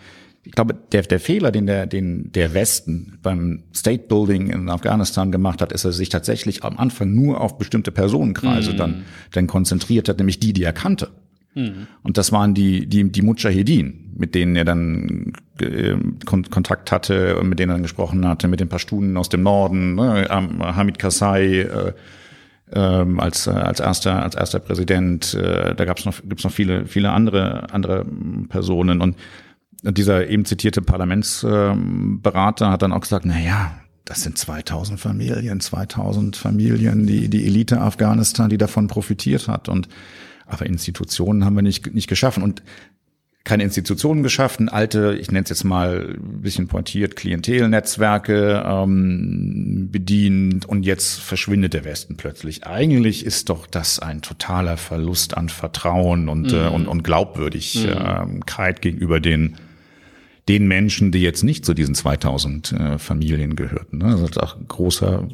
ich 0.45 0.53
glaube, 0.53 0.75
der, 0.91 1.03
der 1.03 1.21
Fehler, 1.21 1.53
den 1.53 1.67
der, 1.67 1.87
den 1.87 2.33
der 2.33 2.53
Westen 2.53 3.19
beim 3.23 3.63
State 3.73 4.05
Building 4.09 4.51
in 4.51 4.69
Afghanistan 4.69 5.31
gemacht 5.31 5.63
hat, 5.63 5.71
ist, 5.73 5.85
dass 5.85 5.95
er 5.95 5.97
sich 5.97 6.09
tatsächlich 6.09 6.65
am 6.65 6.79
Anfang 6.79 7.15
nur 7.15 7.41
auf 7.41 7.59
bestimmte 7.59 7.93
Personenkreise 7.93 8.73
mm. 8.73 8.77
dann, 8.77 9.05
dann 9.31 9.47
konzentriert 9.47 10.09
hat, 10.09 10.19
nämlich 10.19 10.41
die, 10.41 10.53
die 10.53 10.65
er 10.65 10.73
kannte. 10.73 11.11
Mm. 11.55 11.87
Und 12.03 12.19
das 12.19 12.33
waren 12.33 12.55
die, 12.55 12.87
die, 12.87 13.13
die 13.13 13.23
Mujahedin, 13.23 14.15
mit 14.17 14.35
denen 14.35 14.57
er 14.57 14.65
dann 14.65 15.33
äh, 15.61 15.95
Kontakt 16.25 16.91
hatte 16.91 17.39
und 17.39 17.49
mit 17.49 17.61
denen 17.61 17.71
er 17.71 17.75
dann 17.75 17.83
gesprochen 17.83 18.27
hatte, 18.27 18.49
mit 18.49 18.59
den 18.59 18.69
Pashtunen 18.69 19.17
aus 19.17 19.29
dem 19.29 19.45
Norden, 19.45 19.95
ne, 19.95 20.27
Hamid 20.29 20.99
Karzai, 20.99 21.61
äh, 21.61 21.93
ähm, 22.75 23.21
als, 23.21 23.47
äh, 23.47 23.51
als 23.51 23.81
erster 23.81 24.23
als 24.23 24.35
erster 24.35 24.59
Präsident. 24.59 25.35
Äh, 25.35 25.75
da 25.75 25.85
gab's 25.85 26.05
noch 26.05 26.15
gibt's 26.27 26.45
noch 26.45 26.53
viele 26.53 26.87
viele 26.87 27.11
andere 27.11 27.71
andere 27.73 28.07
Personen 28.49 29.03
und 29.03 29.17
dieser 29.83 30.29
eben 30.29 30.45
zitierte 30.45 30.83
Parlamentsberater 30.83 32.71
hat 32.71 32.83
dann 32.83 32.93
auch 32.93 33.01
gesagt, 33.01 33.25
na 33.25 33.39
ja, 33.39 33.75
das 34.05 34.23
sind 34.23 34.39
2000 34.39 34.99
Familien, 34.99 35.61
2000 35.61 36.37
Familien, 36.37 37.07
die, 37.07 37.29
die 37.29 37.47
Elite 37.47 37.81
Afghanistan, 37.81 38.51
die 38.51 38.59
davon 38.59 38.87
profitiert 38.87 39.49
hat. 39.49 39.69
Und, 39.69 39.89
aber 40.47 40.67
Institutionen 40.67 41.45
haben 41.45 41.55
wir 41.57 41.63
nicht, 41.63 41.95
nicht 41.95 42.09
geschaffen. 42.09 42.43
Und 42.43 42.63
keine 43.45 43.65
Institutionen 43.65 44.23
geschaffen, 44.23 44.69
alte, 44.69 45.19
ich 45.21 45.31
nenne 45.33 45.43
es 45.43 45.51
jetzt 45.51 45.65
mal 45.65 46.15
ein 46.15 46.43
bisschen 46.43 46.69
pointiert, 46.69 47.17
Klientelnetzwerke 47.17 48.63
ähm, 48.65 49.89
bedient 49.91 50.65
und 50.65 50.85
jetzt 50.85 51.19
verschwindet 51.19 51.75
der 51.75 51.85
Westen 51.85 52.17
plötzlich. 52.17 52.67
Eigentlich 52.67 53.27
ist 53.27 53.49
doch 53.49 53.67
das 53.67 53.99
ein 53.99 54.23
totaler 54.23 54.77
Verlust 54.77 55.37
an 55.37 55.49
Vertrauen 55.49 56.29
und, 56.29 56.53
äh, 56.53 56.57
mhm. 56.57 56.63
äh, 56.63 56.69
und, 56.69 56.87
und 56.87 57.03
Glaubwürdigkeit 57.03 58.77
mhm. 58.77 58.81
gegenüber 58.81 59.19
den 59.19 59.57
den 60.49 60.67
Menschen, 60.67 61.13
die 61.13 61.21
jetzt 61.21 61.45
nicht 61.45 61.65
zu 61.65 61.75
diesen 61.75 61.95
2000 61.95 62.73
äh, 62.73 62.99
Familien 62.99 63.57
gehörten. 63.57 63.99
Ne? 63.99 64.15
Ist 64.25 64.41
auch 64.41 64.57
großer 64.67 65.29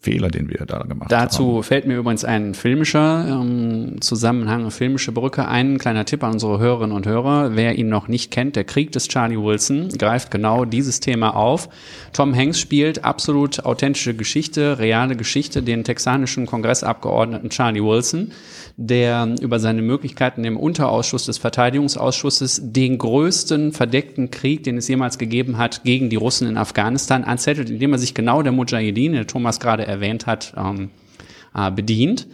Fehler, 0.00 0.28
den 0.28 0.48
wir 0.48 0.64
da 0.66 0.78
gemacht 0.78 1.10
Dazu 1.10 1.38
haben. 1.38 1.54
Dazu 1.54 1.62
fällt 1.62 1.86
mir 1.86 1.96
übrigens 1.96 2.24
ein 2.24 2.54
filmischer 2.54 3.26
ähm, 3.28 4.00
Zusammenhang, 4.00 4.62
eine 4.62 4.70
filmische 4.70 5.12
Brücke 5.12 5.48
ein. 5.48 5.78
Kleiner 5.78 6.04
Tipp 6.04 6.22
an 6.22 6.32
unsere 6.32 6.58
Hörerinnen 6.58 6.96
und 6.96 7.06
Hörer. 7.06 7.56
Wer 7.56 7.78
ihn 7.78 7.88
noch 7.88 8.08
nicht 8.08 8.30
kennt, 8.30 8.56
der 8.56 8.64
Krieg 8.64 8.92
des 8.92 9.08
Charlie 9.08 9.38
Wilson 9.38 9.88
greift 9.98 10.30
genau 10.30 10.64
dieses 10.64 11.00
Thema 11.00 11.34
auf. 11.34 11.68
Tom 12.12 12.34
Hanks 12.34 12.60
spielt 12.60 13.04
absolut 13.04 13.64
authentische 13.64 14.14
Geschichte, 14.14 14.78
reale 14.78 15.16
Geschichte, 15.16 15.62
den 15.62 15.84
texanischen 15.84 16.46
Kongressabgeordneten 16.46 17.50
Charlie 17.50 17.82
Wilson 17.82 18.32
der 18.80 19.34
über 19.40 19.58
seine 19.58 19.82
Möglichkeiten 19.82 20.44
im 20.44 20.56
Unterausschuss 20.56 21.26
des 21.26 21.36
Verteidigungsausschusses 21.38 22.60
den 22.62 22.96
größten 22.96 23.72
verdeckten 23.72 24.30
Krieg, 24.30 24.62
den 24.62 24.76
es 24.76 24.86
jemals 24.86 25.18
gegeben 25.18 25.58
hat, 25.58 25.82
gegen 25.82 26.10
die 26.10 26.16
Russen 26.16 26.46
in 26.46 26.56
Afghanistan 26.56 27.24
anzettelt, 27.24 27.70
indem 27.70 27.92
er 27.92 27.98
sich 27.98 28.14
genau 28.14 28.40
der 28.40 28.52
Mujahideen, 28.52 29.14
der 29.14 29.26
Thomas 29.26 29.58
gerade 29.58 29.87
erwähnt 29.88 30.26
hat, 30.26 30.54
ähm, 30.56 30.90
äh, 31.54 31.70
bedient. 31.70 32.26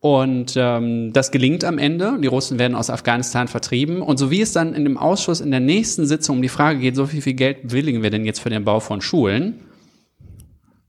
Und 0.00 0.54
ähm, 0.56 1.12
das 1.12 1.30
gelingt 1.30 1.62
am 1.64 1.78
Ende. 1.78 2.18
Die 2.20 2.26
Russen 2.26 2.58
werden 2.58 2.74
aus 2.74 2.90
Afghanistan 2.90 3.46
vertrieben. 3.46 4.02
Und 4.02 4.16
so 4.16 4.32
wie 4.32 4.40
es 4.40 4.52
dann 4.52 4.74
in 4.74 4.82
dem 4.82 4.98
Ausschuss 4.98 5.40
in 5.40 5.52
der 5.52 5.60
nächsten 5.60 6.06
Sitzung 6.06 6.36
um 6.36 6.42
die 6.42 6.48
Frage 6.48 6.80
geht, 6.80 6.96
so 6.96 7.06
viel, 7.06 7.22
viel 7.22 7.34
Geld 7.34 7.62
bewilligen 7.68 8.02
wir 8.02 8.10
denn 8.10 8.24
jetzt 8.24 8.40
für 8.40 8.50
den 8.50 8.64
Bau 8.64 8.80
von 8.80 9.00
Schulen, 9.00 9.60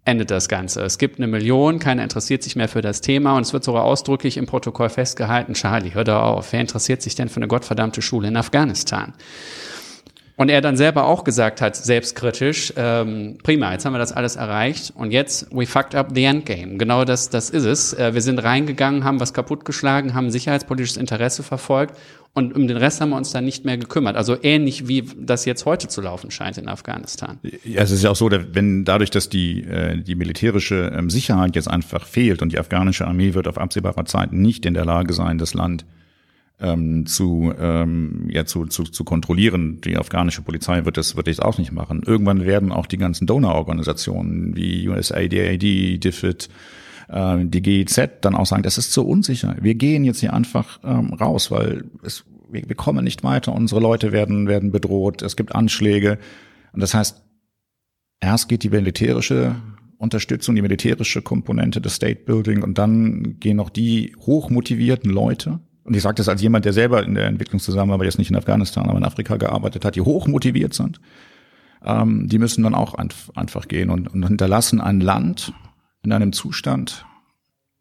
endet 0.06 0.32
das 0.32 0.49
Ganze. 0.49 0.82
Es 0.82 0.97
gibt 0.97 1.17
eine 1.17 1.28
Million, 1.28 1.78
keiner 1.80 2.04
interessiert 2.04 2.43
sich 2.43 2.56
mehr 2.56 2.67
für 2.67 2.82
das 2.82 3.02
Thema 3.02 3.38
und 3.38 3.43
es 3.43 3.54
wird 3.54 3.63
sogar 3.63 3.84
ausdrücklich 3.84 4.38
im 4.38 4.47
Protokoll 4.47 4.89
festgehalten, 4.89 5.54
Charlie, 5.54 5.93
hör 5.93 6.04
da 6.04 6.23
auf, 6.23 6.52
wer 6.52 6.62
interessiert 6.62 7.02
sich 7.02 7.15
denn 7.15 7.30
für 7.30 7.38
eine 7.38 7.47
gottverdammte 7.47 8.02
Schule 8.02 8.28
in 8.28 8.36
Afghanistan? 8.36 9.13
Und 10.36 10.50
er 10.50 10.62
dann 10.62 10.78
selber 10.78 11.06
auch 11.06 11.24
gesagt 11.24 11.62
hat, 11.62 11.76
selbstkritisch, 11.76 12.74
ähm, 12.76 13.38
prima, 13.43 13.72
jetzt 13.72 13.86
haben 13.86 13.93
wir 13.93 14.00
das 14.00 14.12
alles 14.12 14.36
erreicht 14.36 14.91
und 14.96 15.12
jetzt, 15.12 15.48
we 15.52 15.67
fucked 15.67 15.93
up 15.93 16.10
the 16.15 16.24
endgame. 16.24 16.78
Genau 16.78 17.06
das, 17.06 17.30
das 17.30 17.52
ist 17.52 17.65
es. 17.65 17.93
Äh, 17.93 18.15
wir 18.15 18.22
sind 18.22 18.39
reingegangen, 18.39 19.04
haben 19.04 19.19
was 19.19 19.34
kaputtgeschlagen, 19.34 20.15
haben 20.15 20.32
sicherheitspolitisches 20.32 20.98
Interesse 20.98 21.43
verfolgt 21.43 21.96
und 22.34 22.56
um 22.56 22.67
den 22.67 22.78
Rest 22.78 23.00
haben 23.00 23.10
wir 23.10 23.17
uns 23.17 23.32
dann 23.32 23.46
nicht 23.46 23.63
mehr 23.63 23.78
gekümmert. 23.78 24.15
Also 24.15 24.36
ähnlich 24.41 24.88
wie 24.88 25.04
das 25.17 25.46
jetzt 25.46 25.65
heute 25.65 25.88
zu 25.88 26.02
laufen 26.02 26.32
scheint 26.32 26.58
in 26.58 26.67
Afghanistan. 26.67 27.38
Ja, 27.63 27.84
es 27.84 27.91
ist 27.91 28.04
ja 28.04 28.10
auch 28.10 28.15
so, 28.15 28.32
wenn 28.32 28.86
dadurch, 28.86 29.12
dass 29.12 29.30
die, 29.30 29.63
äh, 29.63 30.02
die 30.02 30.15
militärische 30.15 30.91
ähm, 30.96 31.12
Sicherheit 31.12 31.56
jetzt 31.56 31.67
einfach 31.67 32.08
fehlt 32.08 32.41
und 32.41 32.52
die 32.52 32.58
afghanische 32.58 33.06
Armee 33.06 33.36
wird 33.36 33.48
auf 33.48 33.60
absehbare 33.60 34.04
Zeit 34.06 34.34
nicht 34.34 34.65
in 34.65 34.74
der 34.74 34.86
Lage 34.86 35.13
sein, 35.13 35.38
das 35.38 35.54
Land 35.54 35.86
ähm, 36.60 37.06
zu, 37.06 37.54
ähm, 37.58 38.28
ja, 38.30 38.46
zu, 38.46 38.66
zu, 38.66 38.84
zu 38.84 39.04
kontrollieren. 39.04 39.82
Die 39.82 39.98
afghanische 39.98 40.42
Polizei 40.42 40.86
wird 40.86 40.98
das, 40.98 41.16
wird 41.16 41.28
das 41.28 41.39
auch 41.39 41.58
nicht 41.58 41.72
machen. 41.72 42.04
Irgendwann 42.06 42.46
werden 42.46 42.72
auch 42.72 42.86
die 42.86 42.98
ganzen 42.98 43.28
Donororganisationen 43.28 44.56
wie 44.56 44.88
USAID, 44.88 45.62
DFID, 46.04 46.50
äh, 47.10 47.38
die 47.46 47.62
GIZ 47.62 48.00
dann 48.22 48.36
auch 48.36 48.46
sagen, 48.46 48.63
das 48.63 48.78
ist 48.78 48.94
zu 48.94 49.06
unsicher. 49.06 49.56
Wir 49.62 49.76
gehen 49.76 50.06
jetzt 50.06 50.20
hier 50.20 50.34
einfach 50.34 50.80
ähm, 50.84 51.13
raus, 51.13 51.52
weil 51.52 51.86
es, 52.04 52.26
wir, 52.50 52.63
wir 52.68 52.76
kommen 52.76 53.04
nicht 53.04 53.24
weiter. 53.24 53.54
Unsere 53.54 53.82
Leute 53.82 54.12
werden, 54.12 54.48
werden 54.48 54.72
bedroht. 54.72 55.22
Es 55.22 55.36
gibt 55.36 55.56
Anschläge. 55.56 56.20
Und 56.72 56.82
das 56.82 56.94
heißt, 56.94 57.24
erst 58.22 58.48
geht 58.48 58.63
die 58.63 58.70
militärische 58.70 59.56
Unterstützung, 59.98 60.56
die 60.56 60.62
militärische 60.62 61.22
Komponente 61.22 61.82
des 61.82 61.96
State 61.96 62.24
Building 62.26 62.62
und 62.62 62.78
dann 62.78 63.39
gehen 63.39 63.58
noch 63.58 63.70
die 63.70 64.16
hochmotivierten 64.20 65.10
Leute, 65.10 65.60
und 65.84 65.96
ich 65.96 66.02
sage 66.02 66.15
das 66.15 66.30
als 66.30 66.41
jemand, 66.41 66.65
der 66.65 66.74
selber 66.74 67.04
in 67.04 67.15
der 67.15 67.28
Entwicklungszusammenarbeit 67.28 68.06
jetzt 68.06 68.17
nicht 68.17 68.30
in 68.30 68.38
Afghanistan, 68.38 68.88
aber 68.88 68.98
in 68.98 69.06
Afrika 69.06 69.38
gearbeitet 69.38 69.84
hat, 69.84 69.96
die 69.96 70.02
hoch 70.02 70.28
motiviert 70.28 70.74
sind, 70.74 71.02
ähm, 71.84 72.28
die 72.30 72.39
müssen 72.39 72.63
dann 72.63 72.76
auch 72.76 72.96
einfach 73.36 73.67
gehen 73.67 73.89
und, 73.89 74.08
und 74.13 74.26
hinterlassen 74.26 74.80
ein 74.80 75.02
Land 75.02 75.54
in 76.04 76.12
einem 76.12 76.32
Zustand 76.32 77.06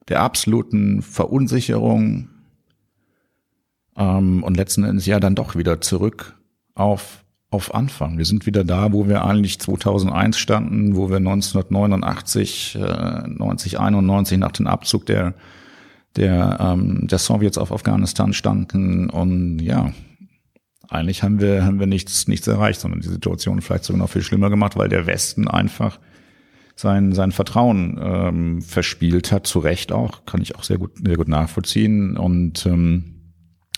der 0.08 0.20
absoluten 0.20 1.02
Verunsicherung 1.02 2.28
ähm, 3.96 4.42
und 4.42 4.56
letzten 4.56 4.84
Endes 4.84 5.06
ja 5.06 5.20
dann 5.20 5.34
doch 5.34 5.54
wieder 5.54 5.80
zurück 5.80 6.36
auf 6.74 7.22
auf 7.52 7.74
Anfang. 7.74 8.16
Wir 8.16 8.24
sind 8.24 8.46
wieder 8.46 8.64
da, 8.64 8.92
wo 8.92 9.08
wir 9.08 9.26
eigentlich 9.26 9.60
2001 9.60 10.38
standen, 10.38 10.96
wo 10.96 11.10
wir 11.10 11.18
1989, 11.18 12.78
äh, 12.80 13.28
90, 13.28 13.78
91 13.78 14.38
nach 14.38 14.52
dem 14.52 14.66
Abzug 14.66 15.04
der 15.04 15.34
der, 16.16 16.58
ähm, 16.60 17.06
der 17.06 17.18
Sowjets 17.18 17.58
auf 17.58 17.72
Afghanistan 17.72 18.32
standen. 18.32 19.10
Und 19.10 19.58
ja, 19.60 19.92
eigentlich 20.88 21.22
haben 21.22 21.40
wir, 21.40 21.64
haben 21.64 21.80
wir 21.80 21.86
nichts, 21.86 22.28
nichts 22.28 22.46
erreicht, 22.46 22.80
sondern 22.80 23.00
die 23.00 23.08
Situation 23.08 23.60
vielleicht 23.60 23.84
sogar 23.84 24.00
noch 24.00 24.10
viel 24.10 24.22
schlimmer 24.22 24.50
gemacht, 24.50 24.76
weil 24.76 24.88
der 24.88 25.06
Westen 25.06 25.48
einfach 25.48 25.98
sein, 26.76 27.12
sein 27.12 27.32
Vertrauen 27.32 27.98
ähm, 28.02 28.62
verspielt 28.62 29.32
hat, 29.32 29.46
zu 29.46 29.58
Recht 29.58 29.92
auch, 29.92 30.24
kann 30.26 30.42
ich 30.42 30.56
auch 30.56 30.64
sehr 30.64 30.78
gut, 30.78 30.92
sehr 31.04 31.16
gut 31.16 31.28
nachvollziehen. 31.28 32.16
Und 32.16 32.66
ähm, 32.66 33.34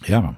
ja, 0.06 0.36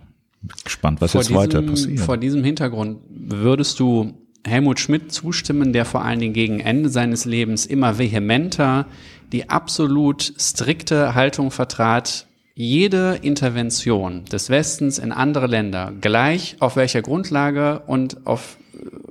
gespannt, 0.65 1.01
was 1.01 1.13
vor 1.13 1.21
jetzt 1.21 1.29
diesem, 1.29 1.41
weiter 1.41 1.63
passiert. 1.63 2.01
Vor 2.01 2.17
diesem 2.17 2.45
Hintergrund 2.45 3.01
würdest 3.09 3.81
du 3.81 4.26
Helmut 4.47 4.81
Schmidt 4.81 5.13
zustimmen, 5.13 5.73
der 5.73 5.85
vor 5.85 6.05
allen 6.05 6.21
Dingen 6.21 6.35
gegen 6.35 6.61
Ende 6.61 6.89
seines 6.89 7.25
Lebens 7.25 7.67
immer 7.67 7.99
vehementer 7.99 8.87
die 9.33 9.49
absolut 9.51 10.33
strikte 10.39 11.15
Haltung 11.15 11.51
vertrat, 11.51 12.27
jede 12.55 13.19
Intervention 13.21 14.25
des 14.25 14.49
Westens 14.49 14.99
in 14.99 15.13
andere 15.13 15.47
Länder, 15.47 15.93
gleich 16.01 16.57
auf 16.61 16.77
welcher 16.77 17.03
Grundlage 17.03 17.83
und 17.87 18.27
auf, 18.27 18.57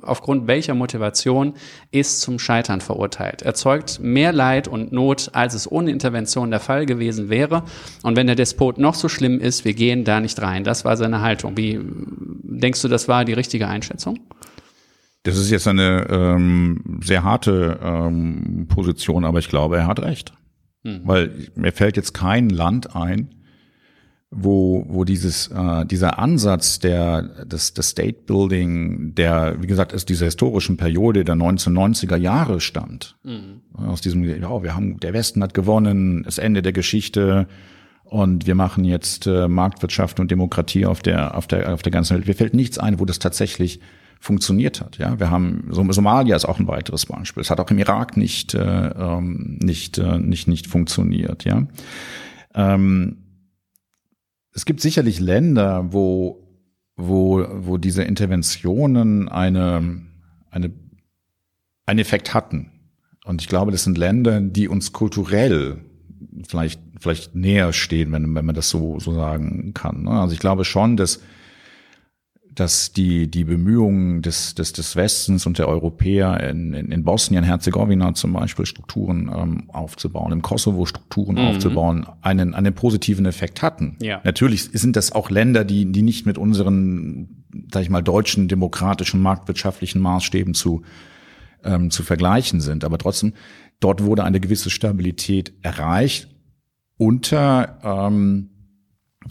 aufgrund 0.02 0.48
welcher 0.48 0.74
Motivation, 0.74 1.54
ist 1.92 2.22
zum 2.22 2.40
Scheitern 2.40 2.82
verurteilt. 2.82 3.44
Erzeugt 3.44 4.00
mehr 4.02 4.34
Leid 4.34 4.68
und 4.68 4.92
Not, 4.92 5.30
als 5.34 5.54
es 5.54 5.72
ohne 5.72 5.92
Intervention 5.92 6.50
der 6.50 6.60
Fall 6.60 6.88
gewesen 6.88 7.30
wäre. 7.30 7.64
Und 8.02 8.16
wenn 8.16 8.26
der 8.26 8.36
Despot 8.36 8.80
noch 8.80 8.96
so 8.96 9.10
schlimm 9.10 9.40
ist, 9.40 9.64
wir 9.64 9.76
gehen 9.76 10.06
da 10.06 10.20
nicht 10.22 10.42
rein. 10.42 10.64
Das 10.64 10.84
war 10.84 10.98
seine 10.98 11.22
Haltung. 11.22 11.56
Wie 11.56 11.80
denkst 11.84 12.82
du, 12.82 12.88
das 12.88 13.08
war 13.08 13.26
die 13.26 13.34
richtige 13.34 13.68
Einschätzung? 13.68 14.22
Das 15.26 15.38
ist 15.38 15.50
jetzt 15.50 15.68
eine 15.68 16.06
ähm, 16.08 17.00
sehr 17.02 17.24
harte 17.24 17.80
ähm, 17.82 18.68
Position, 18.70 19.26
aber 19.26 19.40
ich 19.40 19.50
glaube, 19.50 19.78
er 19.78 19.88
hat 19.88 20.00
recht. 20.00 20.34
Mhm. 20.84 21.02
Weil 21.04 21.32
mir 21.56 21.72
fällt 21.72 21.98
jetzt 21.98 22.14
kein 22.14 22.50
Land 22.50 22.96
ein, 22.96 23.34
wo, 24.30 24.86
wo 24.88 25.04
dieses, 25.04 25.48
äh, 25.48 25.84
dieser 25.88 26.20
Ansatz 26.20 26.78
der, 26.78 27.24
des, 27.44 27.74
des 27.74 27.90
State 27.90 28.20
Building, 28.28 29.16
der, 29.16 29.56
wie 29.64 29.68
gesagt, 29.68 29.96
aus 29.96 30.06
dieser 30.06 30.26
historischen 30.26 30.78
Periode 30.78 31.24
der 31.24 31.36
1990er 31.36 32.18
Jahre 32.18 32.62
stammt. 32.62 33.18
Mhm. 33.24 33.62
Aus 33.74 34.02
diesem, 34.02 34.24
ja, 34.24 34.62
wir 34.62 34.76
haben, 34.76 35.00
der 35.00 35.14
Westen 35.14 35.42
hat 35.42 35.56
gewonnen, 35.56 36.22
das 36.22 36.38
Ende 36.38 36.62
der 36.62 36.74
Geschichte, 36.74 37.48
und 38.04 38.46
wir 38.46 38.54
machen 38.54 38.86
jetzt 38.86 39.26
äh, 39.26 39.48
Marktwirtschaft 39.48 40.20
und 40.20 40.30
Demokratie 40.30 40.86
auf 40.86 41.02
der 41.02 41.36
auf 41.36 41.48
der 41.48 41.74
auf 41.74 41.82
der 41.82 41.92
ganzen 41.92 42.16
Welt. 42.16 42.28
Mir 42.28 42.36
fällt 42.36 42.54
nichts 42.54 42.78
ein, 42.78 43.00
wo 43.00 43.06
das 43.06 43.18
tatsächlich 43.18 43.80
funktioniert 44.20 44.82
hat. 44.82 44.98
Ja, 44.98 45.20
wir 45.20 45.30
haben 45.30 45.68
Somalia 45.70 46.36
ist 46.36 46.46
auch 46.46 46.60
ein 46.60 46.68
weiteres 46.68 47.06
Beispiel. 47.06 47.42
Es 47.42 47.50
hat 47.50 47.60
auch 47.60 47.70
im 47.70 47.78
Irak 47.78 48.18
nicht 48.18 48.54
äh, 48.54 48.88
ähm, 48.90 49.60
nicht 49.62 49.98
äh, 49.98 50.18
nicht 50.18 50.48
nicht 50.48 50.68
funktioniert. 50.68 51.44
Ja, 51.44 51.68
ähm, 52.54 53.18
es 54.54 54.66
gibt 54.66 54.82
sicherlich 54.82 55.20
Länder, 55.20 55.94
wo 55.94 56.46
wo, 56.98 57.46
wo 57.52 57.78
diese 57.78 58.04
Interventionen 58.04 59.28
eine, 59.28 60.02
eine, 60.50 60.72
einen 61.86 62.00
Effekt 62.00 62.34
hatten. 62.34 62.72
Und 63.26 63.42
ich 63.42 63.48
glaube, 63.48 63.72
das 63.72 63.84
sind 63.84 63.98
Länder, 63.98 64.40
die 64.42 64.68
uns 64.68 64.94
kulturell 64.94 65.82
vielleicht, 66.48 66.80
vielleicht 67.00 67.36
näher 67.36 67.74
stehen, 67.74 68.12
wenn, 68.12 68.34
wenn 68.36 68.46
man 68.46 68.56
das 68.56 68.70
so, 68.70 69.00
so 69.00 69.14
sagen 69.14 69.74
kann. 69.74 70.04
Ne? 70.04 70.12
Also 70.12 70.34
ich 70.34 70.40
glaube 70.40 70.64
schon, 70.64 70.96
dass 70.96 71.22
dass 72.56 72.94
die, 72.94 73.30
die 73.30 73.44
Bemühungen 73.44 74.22
des, 74.22 74.56
des, 74.56 74.72
des 74.72 74.96
Westens 74.96 75.46
und 75.46 75.58
der 75.58 75.68
Europäer 75.68 76.40
in, 76.50 76.74
in, 76.74 76.92
in 76.92 77.04
Bosnien-Herzegowina 77.04 78.14
zum 78.14 78.34
Beispiel 78.34 78.66
Strukturen 78.66 79.30
ähm, 79.36 79.70
aufzubauen, 79.70 80.32
im 80.32 80.42
Kosovo 80.42 80.86
Strukturen 80.86 81.36
mhm. 81.36 81.48
aufzubauen, 81.48 82.06
einen, 82.22 82.54
einen 82.54 82.74
positiven 82.74 83.26
Effekt 83.26 83.62
hatten. 83.62 83.98
Ja. 84.02 84.22
Natürlich 84.24 84.70
sind 84.72 84.96
das 84.96 85.12
auch 85.12 85.30
Länder, 85.30 85.66
die, 85.66 85.92
die 85.92 86.02
nicht 86.02 86.26
mit 86.26 86.38
unseren, 86.38 87.44
sag 87.72 87.84
ich 87.84 87.90
mal, 87.90 88.02
deutschen 88.02 88.48
demokratischen 88.48 89.22
marktwirtschaftlichen 89.22 90.02
Maßstäben 90.02 90.54
zu, 90.54 90.84
ähm, 91.64 91.92
zu 91.92 92.04
vergleichen 92.04 92.62
sind. 92.62 92.86
Aber 92.86 92.98
trotzdem, 92.98 93.34
dort 93.82 94.04
wurde 94.04 94.24
eine 94.24 94.40
gewisse 94.40 94.70
Stabilität 94.70 95.54
erreicht 95.62 96.30
unter 96.98 97.80
ähm, 97.84 98.52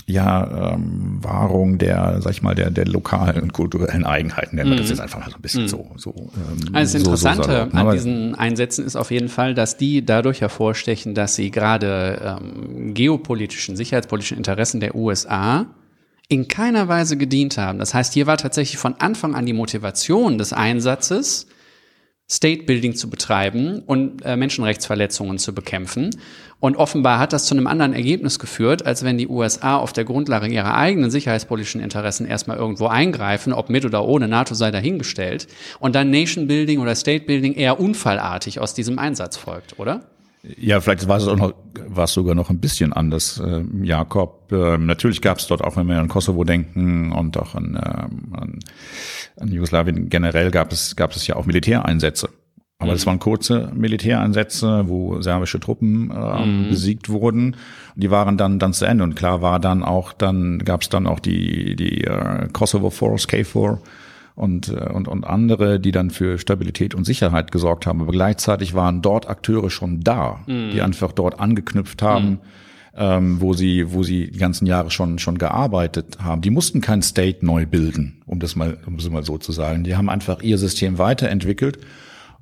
ja, 0.07 0.75
ähm, 0.75 1.19
Wahrung 1.23 1.79
der, 1.79 2.21
sag 2.21 2.33
ich 2.33 2.43
mal, 2.43 2.55
der, 2.55 2.71
der 2.71 2.87
lokalen 2.87 3.41
und 3.41 3.53
kulturellen 3.53 4.05
Eigenheiten. 4.05 4.57
Nennen 4.57 4.71
wir 4.71 4.77
das 4.77 4.87
mhm. 4.87 4.93
jetzt 4.93 5.01
einfach 5.01 5.21
mal 5.21 5.31
so 5.31 5.37
ein 5.37 5.43
bisschen 5.43 5.65
mm. 5.65 5.69
so. 5.69 5.91
so 5.97 6.11
ähm, 6.11 6.75
also 6.75 6.93
das 6.93 6.95
Interessante 6.95 7.43
so, 7.43 7.71
so 7.71 7.77
an 7.79 7.87
ne? 7.87 7.93
diesen 7.93 8.35
Einsätzen 8.35 8.85
ist 8.85 8.97
auf 8.97 9.11
jeden 9.11 9.29
Fall, 9.29 9.55
dass 9.55 9.79
die 9.79 10.05
dadurch 10.05 10.43
hervorstechen, 10.43 11.15
dass 11.15 11.37
sie 11.37 11.51
gerade 11.51 12.39
ähm, 12.43 12.93
geopolitischen, 12.93 13.77
sicherheitspolitischen 13.77 14.37
Interessen 14.37 14.81
der 14.81 14.95
USA 14.95 15.67
in 16.29 16.49
keiner 16.49 16.89
Weise 16.89 17.17
gedient 17.17 17.57
haben. 17.57 17.79
Das 17.79 17.95
heißt, 17.95 18.13
hier 18.13 18.27
war 18.27 18.37
tatsächlich 18.37 18.79
von 18.79 18.95
Anfang 18.99 19.35
an 19.35 19.47
die 19.47 19.53
Motivation 19.53 20.37
des 20.37 20.53
Einsatzes, 20.53 21.47
State 22.31 22.63
Building 22.63 22.95
zu 22.95 23.11
betreiben 23.11 23.81
und 23.81 24.25
äh, 24.25 24.37
Menschenrechtsverletzungen 24.37 25.39
zu 25.39 25.55
bekämpfen. 25.55 26.11
Und 26.59 26.77
offenbar 26.77 27.19
hat 27.19 27.35
das 27.35 27.45
zu 27.45 27.55
einem 27.55 27.67
anderen 27.67 27.93
Ergebnis 27.93 28.39
geführt, 28.39 28.87
als 28.87 29.05
wenn 29.05 29.19
die 29.19 29.29
USA 29.29 29.77
auf 29.77 29.93
der 29.93 30.05
Grundlage 30.05 30.47
ihrer 30.47 30.75
eigenen 30.75 31.11
sicherheitspolitischen 31.11 31.83
Interessen 31.83 32.27
erstmal 32.27 32.57
irgendwo 32.57 32.87
eingreifen, 32.87 33.53
ob 33.53 33.69
mit 33.69 33.85
oder 33.85 34.07
ohne 34.07 34.29
NATO 34.29 34.55
sei 34.55 34.71
dahingestellt, 34.71 35.47
und 35.81 35.95
dann 35.95 36.11
Nation 36.11 36.47
Building 36.47 36.81
oder 36.81 36.95
State 36.95 37.27
Building 37.27 37.53
eher 37.53 37.79
unfallartig 37.79 38.59
aus 38.59 38.73
diesem 38.73 38.99
Einsatz 38.99 39.37
folgt, 39.37 39.79
oder? 39.79 40.07
Ja, 40.59 40.81
vielleicht 40.81 41.09
war 41.09 41.17
es 41.17 41.27
auch 41.27 41.37
noch, 41.37 41.55
war 41.89 42.05
es 42.05 42.13
sogar 42.13 42.35
noch 42.35 42.51
ein 42.51 42.61
bisschen 42.61 42.93
anders, 42.93 43.41
äh, 43.41 43.65
Jakob. 43.83 44.53
Äh, 44.53 44.77
natürlich 44.77 45.23
gab 45.23 45.39
es 45.39 45.47
dort 45.47 45.63
auch, 45.63 45.77
wenn 45.77 45.87
wir 45.89 45.99
an 45.99 46.09
Kosovo 46.09 46.45
denken 46.45 47.13
und 47.13 47.39
auch 47.39 47.55
an, 47.55 47.75
äh, 47.77 48.37
an, 48.37 48.59
an 49.39 49.49
Jugoslawien 49.49 50.11
generell 50.11 50.51
gab 50.51 50.71
es, 50.71 50.97
gab 50.97 51.13
es 51.13 51.27
ja 51.27 51.37
auch 51.37 51.47
Militäreinsätze. 51.47 52.29
Aber 52.79 52.91
mhm. 52.91 52.95
das 52.97 53.07
waren 53.07 53.19
kurze 53.21 53.71
Militäreinsätze, 53.75 54.85
wo 54.87 55.23
serbische 55.23 55.61
Truppen 55.61 56.11
äh, 56.11 56.45
mhm. 56.45 56.69
besiegt 56.69 57.09
wurden. 57.09 57.57
Die 57.95 58.11
waren 58.11 58.37
dann 58.37 58.59
dann 58.59 58.75
zu 58.75 58.85
Ende 58.85 59.05
und 59.05 59.15
klar 59.15 59.41
war 59.41 59.61
dann 59.61 59.83
auch 59.83 60.13
dann 60.13 60.59
gab 60.59 60.83
es 60.83 60.91
dann 60.91 61.07
auch 61.07 61.21
die 61.21 61.77
die 61.77 62.05
äh, 62.05 62.49
Kosovo 62.53 62.91
Force 62.91 63.29
KFOR 63.29 63.81
und, 64.35 64.69
äh, 64.69 64.91
und, 64.93 65.09
und 65.09 65.25
andere, 65.25 65.81
die 65.81 65.93
dann 65.93 66.11
für 66.11 66.39
Stabilität 66.39 66.95
und 66.95 67.05
Sicherheit 67.05 67.53
gesorgt 67.53 67.87
haben. 67.87 68.01
Aber 68.01 68.13
gleichzeitig 68.13 68.75
waren 68.75 69.03
dort 69.03 69.29
Akteure 69.29 69.71
schon 69.71 70.01
da, 70.01 70.41
mhm. 70.47 70.71
die 70.73 70.83
einfach 70.83 71.13
dort 71.13 71.39
angeknüpft 71.39 72.03
haben. 72.03 72.31
Mhm. 72.31 72.39
Ähm, 72.97 73.41
wo 73.41 73.55
sie, 73.55 73.93
wo 73.93 74.05
sie 74.05 74.31
die 74.31 74.39
ganzen 74.39 74.67
Jahre 74.67 74.89
schon 74.89 75.19
schon 75.19 75.37
gearbeitet 75.37 76.19
haben. 76.23 76.43
Die 76.43 76.51
mussten 76.51 76.81
kein 76.81 77.03
State 77.03 77.45
neu 77.45 77.67
bilden, 77.67 78.23
um 78.25 78.39
das 78.39 78.55
mal, 78.55 78.79
um 78.87 78.99
das 78.99 79.11
mal 79.11 79.25
so 79.25 79.37
zu 79.37 79.51
sagen. 79.51 79.83
Die 79.83 79.97
haben 79.97 80.09
einfach 80.09 80.43
ihr 80.43 80.59
System 80.59 80.97
weiterentwickelt 80.97 81.81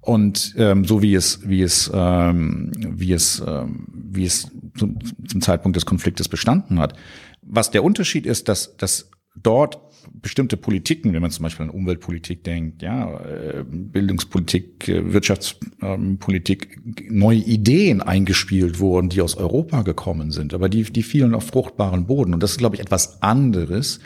und 0.03 0.55
ähm, 0.59 0.85
so 0.85 1.01
wie 1.01 1.15
es, 1.15 1.49
wie 1.49 1.63
es, 1.63 1.91
ähm, 1.95 2.73
wie 2.77 3.13
es, 3.13 3.43
ähm, 3.47 3.87
wie 3.95 4.25
es 4.25 4.51
zum, 4.77 4.99
zum 5.27 5.41
Zeitpunkt 5.41 5.77
des 5.77 5.87
Konfliktes 5.87 6.29
bestanden 6.29 6.81
hat. 6.81 6.95
Was 7.41 7.71
der 7.71 7.85
Unterschied 7.85 8.27
ist, 8.27 8.49
dass, 8.49 8.77
dass 8.77 9.11
dort 9.37 9.81
bestimmte 10.13 10.57
Politiken, 10.57 11.13
wenn 11.13 11.23
man 11.23 11.31
zum 11.31 11.43
Beispiel 11.45 11.65
an 11.65 11.71
Umweltpolitik 11.71 12.45
denkt, 12.45 12.83
ja, 12.83 13.19
äh, 13.21 13.65
Bildungspolitik, 13.67 14.89
äh, 14.89 15.13
Wirtschaftspolitik, 15.13 16.81
neue 17.11 17.39
Ideen 17.39 18.01
eingespielt 18.01 18.81
wurden, 18.81 19.09
die 19.09 19.21
aus 19.21 19.37
Europa 19.37 19.83
gekommen 19.83 20.31
sind, 20.31 20.55
aber 20.55 20.69
die, 20.69 20.85
die 20.85 21.03
fielen 21.03 21.35
auf 21.35 21.47
fruchtbaren 21.47 22.07
Boden. 22.07 22.35
Und 22.35 22.43
das 22.43 22.53
ist, 22.53 22.59
glaube 22.59 22.77
ich, 22.77 22.83
etwas 22.83 23.23
anderes 23.23 24.01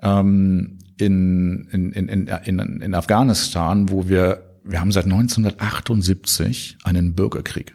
ähm, 0.00 0.78
in, 0.98 1.68
in, 1.72 1.92
in, 1.92 2.26
in, 2.44 2.58
in 2.80 2.94
Afghanistan, 2.94 3.90
wo 3.90 4.08
wir, 4.08 4.42
wir 4.64 4.80
haben 4.80 4.92
seit 4.92 5.04
1978 5.04 6.78
einen 6.84 7.14
Bürgerkrieg 7.14 7.74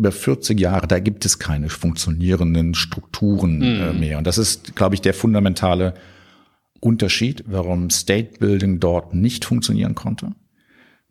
über 0.00 0.12
40 0.12 0.58
Jahre, 0.58 0.86
da 0.86 0.98
gibt 0.98 1.26
es 1.26 1.38
keine 1.38 1.68
funktionierenden 1.68 2.74
Strukturen 2.74 3.58
mhm. 3.58 4.00
mehr. 4.00 4.16
Und 4.16 4.26
das 4.26 4.38
ist, 4.38 4.74
glaube 4.74 4.94
ich, 4.94 5.02
der 5.02 5.12
fundamentale 5.12 5.94
Unterschied, 6.80 7.44
warum 7.46 7.90
State 7.90 8.38
Building 8.38 8.80
dort 8.80 9.14
nicht 9.14 9.44
funktionieren 9.44 9.94
konnte. 9.94 10.32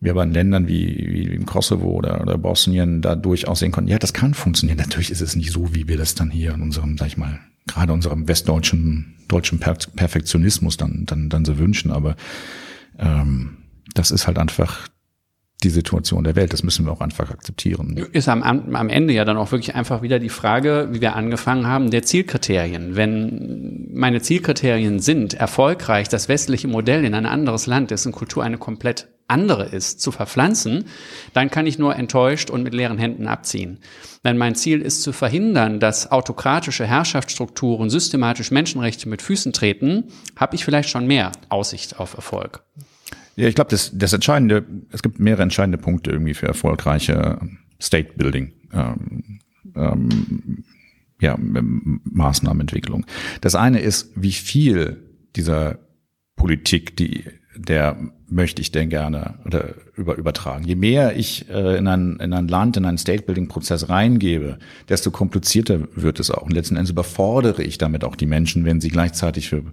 Wir 0.00 0.12
aber 0.12 0.22
in 0.22 0.32
Ländern 0.32 0.66
wie, 0.66 1.08
wie 1.10 1.24
im 1.34 1.46
Kosovo 1.46 1.90
oder, 1.90 2.20
oder 2.22 2.38
Bosnien 2.38 3.02
da 3.02 3.14
durchaus 3.14 3.60
sehen 3.60 3.70
konnten, 3.70 3.90
ja, 3.90 3.98
das 3.98 4.12
kann 4.12 4.34
funktionieren. 4.34 4.78
Natürlich 4.78 5.10
ist 5.10 5.20
es 5.20 5.36
nicht 5.36 5.52
so, 5.52 5.74
wie 5.74 5.88
wir 5.88 5.98
das 5.98 6.14
dann 6.14 6.30
hier 6.30 6.54
in 6.54 6.62
unserem, 6.62 6.96
sag 6.96 7.08
ich 7.08 7.16
mal, 7.16 7.38
gerade 7.66 7.92
unserem 7.92 8.26
westdeutschen 8.26 9.16
deutschen 9.28 9.60
Perfektionismus 9.60 10.76
dann, 10.76 11.04
dann, 11.06 11.28
dann 11.28 11.44
so 11.44 11.58
wünschen, 11.58 11.90
aber 11.90 12.16
ähm, 12.98 13.58
das 13.94 14.10
ist 14.10 14.26
halt 14.26 14.38
einfach 14.38 14.88
die 15.62 15.70
Situation 15.70 16.24
der 16.24 16.36
Welt. 16.36 16.52
Das 16.52 16.62
müssen 16.62 16.86
wir 16.86 16.92
auch 16.92 17.00
einfach 17.00 17.30
akzeptieren. 17.30 17.96
Ist 18.12 18.28
am, 18.28 18.42
am 18.42 18.88
Ende 18.88 19.14
ja 19.14 19.24
dann 19.24 19.36
auch 19.36 19.52
wirklich 19.52 19.74
einfach 19.74 20.02
wieder 20.02 20.18
die 20.18 20.28
Frage, 20.28 20.88
wie 20.92 21.00
wir 21.00 21.16
angefangen 21.16 21.66
haben, 21.66 21.90
der 21.90 22.02
Zielkriterien. 22.02 22.96
Wenn 22.96 23.88
meine 23.92 24.22
Zielkriterien 24.22 25.00
sind, 25.00 25.34
erfolgreich 25.34 26.08
das 26.08 26.28
westliche 26.28 26.68
Modell 26.68 27.04
in 27.04 27.14
ein 27.14 27.26
anderes 27.26 27.66
Land, 27.66 27.90
dessen 27.90 28.12
Kultur 28.12 28.42
eine 28.42 28.58
komplett 28.58 29.08
andere 29.30 29.64
ist, 29.64 30.00
zu 30.00 30.10
verpflanzen, 30.10 30.86
dann 31.32 31.50
kann 31.50 31.66
ich 31.66 31.78
nur 31.78 31.94
enttäuscht 31.96 32.50
und 32.50 32.62
mit 32.62 32.74
leeren 32.74 32.98
Händen 32.98 33.28
abziehen. 33.28 33.78
Wenn 34.22 34.36
mein 34.36 34.54
Ziel 34.54 34.82
ist 34.82 35.02
zu 35.02 35.12
verhindern, 35.12 35.80
dass 35.80 36.10
autokratische 36.10 36.84
Herrschaftsstrukturen 36.84 37.88
systematisch 37.88 38.50
Menschenrechte 38.50 39.08
mit 39.08 39.22
Füßen 39.22 39.52
treten, 39.52 40.08
habe 40.36 40.56
ich 40.56 40.64
vielleicht 40.64 40.90
schon 40.90 41.06
mehr 41.06 41.32
Aussicht 41.48 42.00
auf 42.00 42.14
Erfolg. 42.14 42.64
Ja, 43.40 43.48
ich 43.48 43.54
glaube, 43.54 43.70
das, 43.70 43.90
das 43.94 44.12
Entscheidende, 44.12 44.66
es 44.92 45.02
gibt 45.02 45.18
mehrere 45.18 45.42
entscheidende 45.42 45.78
Punkte 45.78 46.10
irgendwie 46.10 46.34
für 46.34 46.46
erfolgreiche 46.46 47.38
State 47.80 48.12
Building. 48.16 48.52
Ähm, 48.74 49.40
ähm, 49.74 50.64
ja, 51.22 51.38
Maßnahmenentwicklung. 51.38 53.06
Das 53.40 53.54
eine 53.54 53.80
ist, 53.80 54.10
wie 54.14 54.32
viel 54.32 54.98
dieser 55.36 55.78
Politik, 56.36 56.98
die 56.98 57.24
der 57.56 57.96
möchte 58.28 58.62
ich 58.62 58.72
denn 58.72 58.90
gerne 58.90 59.38
oder 59.44 59.74
über, 59.96 60.16
übertragen. 60.16 60.64
Je 60.64 60.76
mehr 60.76 61.16
ich 61.16 61.48
äh, 61.48 61.78
in, 61.78 61.88
ein, 61.88 62.18
in 62.20 62.32
ein 62.32 62.46
Land, 62.46 62.76
in 62.76 62.84
einen 62.84 62.98
State-Building-Prozess 62.98 63.88
reingebe, 63.88 64.58
desto 64.88 65.10
komplizierter 65.10 65.80
wird 65.94 66.20
es 66.20 66.30
auch. 66.30 66.42
Und 66.42 66.52
letzten 66.52 66.76
Endes 66.76 66.90
überfordere 66.90 67.62
ich 67.62 67.76
damit 67.76 68.04
auch 68.04 68.16
die 68.16 68.26
Menschen, 68.26 68.64
wenn 68.64 68.80
sie 68.80 68.88
gleichzeitig 68.88 69.48
für 69.48 69.64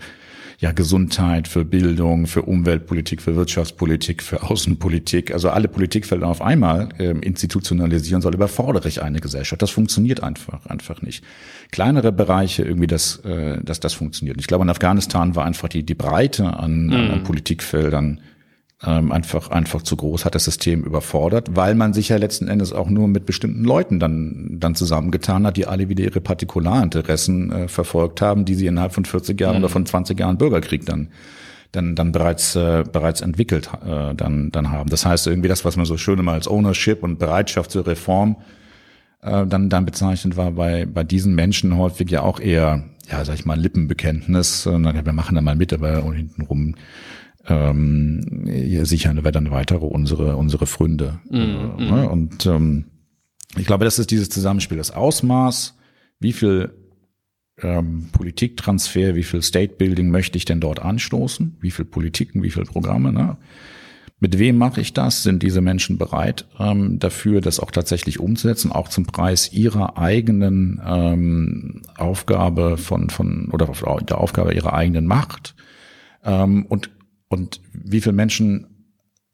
ja 0.60 0.72
Gesundheit, 0.72 1.48
für 1.48 1.64
Bildung, 1.66 2.26
für 2.26 2.42
Umweltpolitik, 2.42 3.22
für 3.22 3.36
Wirtschaftspolitik, 3.36 4.24
für 4.24 4.44
Außenpolitik, 4.44 5.32
also 5.32 5.50
alle 5.50 5.68
Politikfelder 5.68 6.28
auf 6.28 6.42
einmal 6.42 6.90
äh, 6.98 7.12
institutionalisieren 7.12 8.22
soll, 8.22 8.34
überfordere 8.34 8.88
ich 8.88 9.04
eine 9.04 9.20
Gesellschaft. 9.20 9.62
Das 9.62 9.70
funktioniert 9.70 10.24
einfach 10.24 10.66
einfach 10.66 11.02
nicht. 11.04 11.24
Kleinere 11.72 12.12
Bereiche 12.12 12.64
irgendwie, 12.64 12.88
dass, 12.88 13.18
äh, 13.18 13.64
dass 13.64 13.80
das 13.80 13.94
funktioniert. 13.94 14.38
Ich 14.40 14.48
glaube, 14.48 14.64
in 14.64 14.70
Afghanistan 14.70 15.36
war 15.36 15.46
einfach 15.46 15.70
die 15.70 15.84
die 15.84 15.96
Breite 15.96 16.58
an, 16.58 16.88
mm. 16.88 16.94
an 16.94 17.20
mhm. 17.20 17.24
Politikfeldern 17.24 18.22
ähm, 18.86 19.12
einfach 19.12 19.50
einfach 19.50 19.82
zu 19.82 19.96
groß, 19.96 20.26
hat 20.26 20.36
das 20.36 20.46
System 20.46 20.84
überfordert, 20.84 21.56
weil 21.56 21.74
man 21.74 21.94
sich 21.94 22.10
ja 22.10 22.18
letzten 22.18 22.48
Endes 22.48 22.74
auch 22.74 22.90
nur 22.90 23.08
mit 23.08 23.26
bestimmten 23.26 23.64
Leuten 23.64 24.00
dann 24.00 24.58
dann 24.60 24.76
zusammengetan 24.76 25.48
hat, 25.48 25.58
die 25.58 25.66
alle 25.66 25.90
wieder 25.90 26.04
ihre 26.04 26.22
Partikularinteressen 26.22 27.52
äh, 27.52 27.68
verfolgt 27.68 28.22
haben, 28.22 28.46
die 28.46 28.54
sie 28.54 28.68
innerhalb 28.68 28.94
von 28.94 29.06
40 29.06 29.40
Jahren 29.40 29.58
mhm. 29.58 29.64
oder 29.64 29.70
von 29.70 29.86
20 29.86 30.20
Jahren 30.20 30.38
Bürgerkrieg 30.38 30.86
dann 30.86 31.10
dann 31.72 31.96
dann 31.96 32.12
bereits 32.12 32.56
äh, 32.56 32.84
bereits 32.92 33.22
entwickelt 33.22 33.70
äh, 33.84 34.14
dann 34.14 34.52
dann 34.52 34.70
haben. 34.70 34.90
Das 34.92 35.06
heißt 35.08 35.26
irgendwie 35.26 35.50
das, 35.50 35.66
was 35.66 35.76
man 35.76 35.88
so 35.88 35.98
schön 35.98 36.20
immer 36.20 36.34
als 36.34 36.48
Ownership 36.48 37.02
und 37.02 37.18
Bereitschaft 37.18 37.72
zur 37.72 37.88
Reform 37.88 38.36
äh, 39.24 39.48
dann 39.48 39.70
dann 39.70 39.86
bezeichnet 39.86 40.38
war 40.38 40.52
bei 40.52 40.86
bei 40.86 41.04
diesen 41.04 41.34
Menschen 41.34 41.78
häufig 41.78 42.12
ja 42.12 42.22
auch 42.22 42.40
eher 42.40 42.84
ja 43.10 43.26
sag 43.26 43.36
ich 43.36 43.46
mal 43.46 43.60
Lippenbekenntnis. 43.60 44.68
Und 44.68 44.84
dann, 44.84 45.04
wir 45.04 45.14
machen 45.14 45.36
da 45.36 45.42
mal 45.42 45.56
mit, 45.56 45.74
aber 45.74 46.14
hintenrum 46.14 46.76
ähm, 47.48 48.22
sichern 48.84 49.24
wir 49.24 49.32
dann 49.32 49.52
weitere 49.52 49.86
unsere 49.86 50.36
unsere 50.36 50.68
Fründe. 50.68 51.20
Mm, 51.30 51.38
mm. 51.38 51.78
Ne? 51.78 52.10
Und 52.10 52.46
ähm, 52.46 52.86
ich 53.56 53.66
glaube, 53.66 53.86
das 53.86 54.00
ist 54.00 54.12
dieses 54.12 54.30
Zusammenspiel, 54.30 54.78
das 54.78 54.92
Ausmaß, 54.92 55.78
wie 56.20 56.34
viel 56.34 56.74
ähm, 57.62 58.10
Politiktransfer, 58.12 59.16
wie 59.16 59.24
viel 59.24 59.42
State 59.42 59.76
Building 59.76 60.10
möchte 60.12 60.38
ich 60.38 60.46
denn 60.46 60.60
dort 60.60 60.82
anstoßen? 60.82 61.58
Wie 61.60 61.72
viel 61.72 61.86
Politiken, 61.86 62.44
wie 62.44 62.52
viel 62.52 62.66
Programme? 62.66 63.12
Ne? 63.12 63.38
Mit 64.20 64.40
wem 64.40 64.58
mache 64.58 64.82
ich 64.82 64.94
das? 64.94 65.24
Sind 65.24 65.44
diese 65.44 65.62
Menschen 65.62 65.98
bereit 65.98 66.46
ähm, 66.60 67.00
dafür, 67.00 67.40
das 67.40 67.60
auch 67.60 67.72
tatsächlich 67.72 68.20
umzusetzen, 68.20 68.72
auch 68.72 68.90
zum 68.90 69.06
Preis 69.06 69.54
ihrer 69.54 69.98
eigenen 69.98 70.82
ähm, 70.86 71.82
Aufgabe 71.98 72.78
von 72.78 73.10
von 73.10 73.50
oder 73.52 73.70
der 74.02 74.18
Aufgabe 74.18 74.54
ihrer 74.54 74.74
eigenen 74.74 75.06
Macht? 75.06 75.56
Ähm, 76.24 76.66
und 76.66 76.90
und 77.30 77.62
wie 77.74 78.02
viele 78.02 78.14
Menschen 78.14 78.68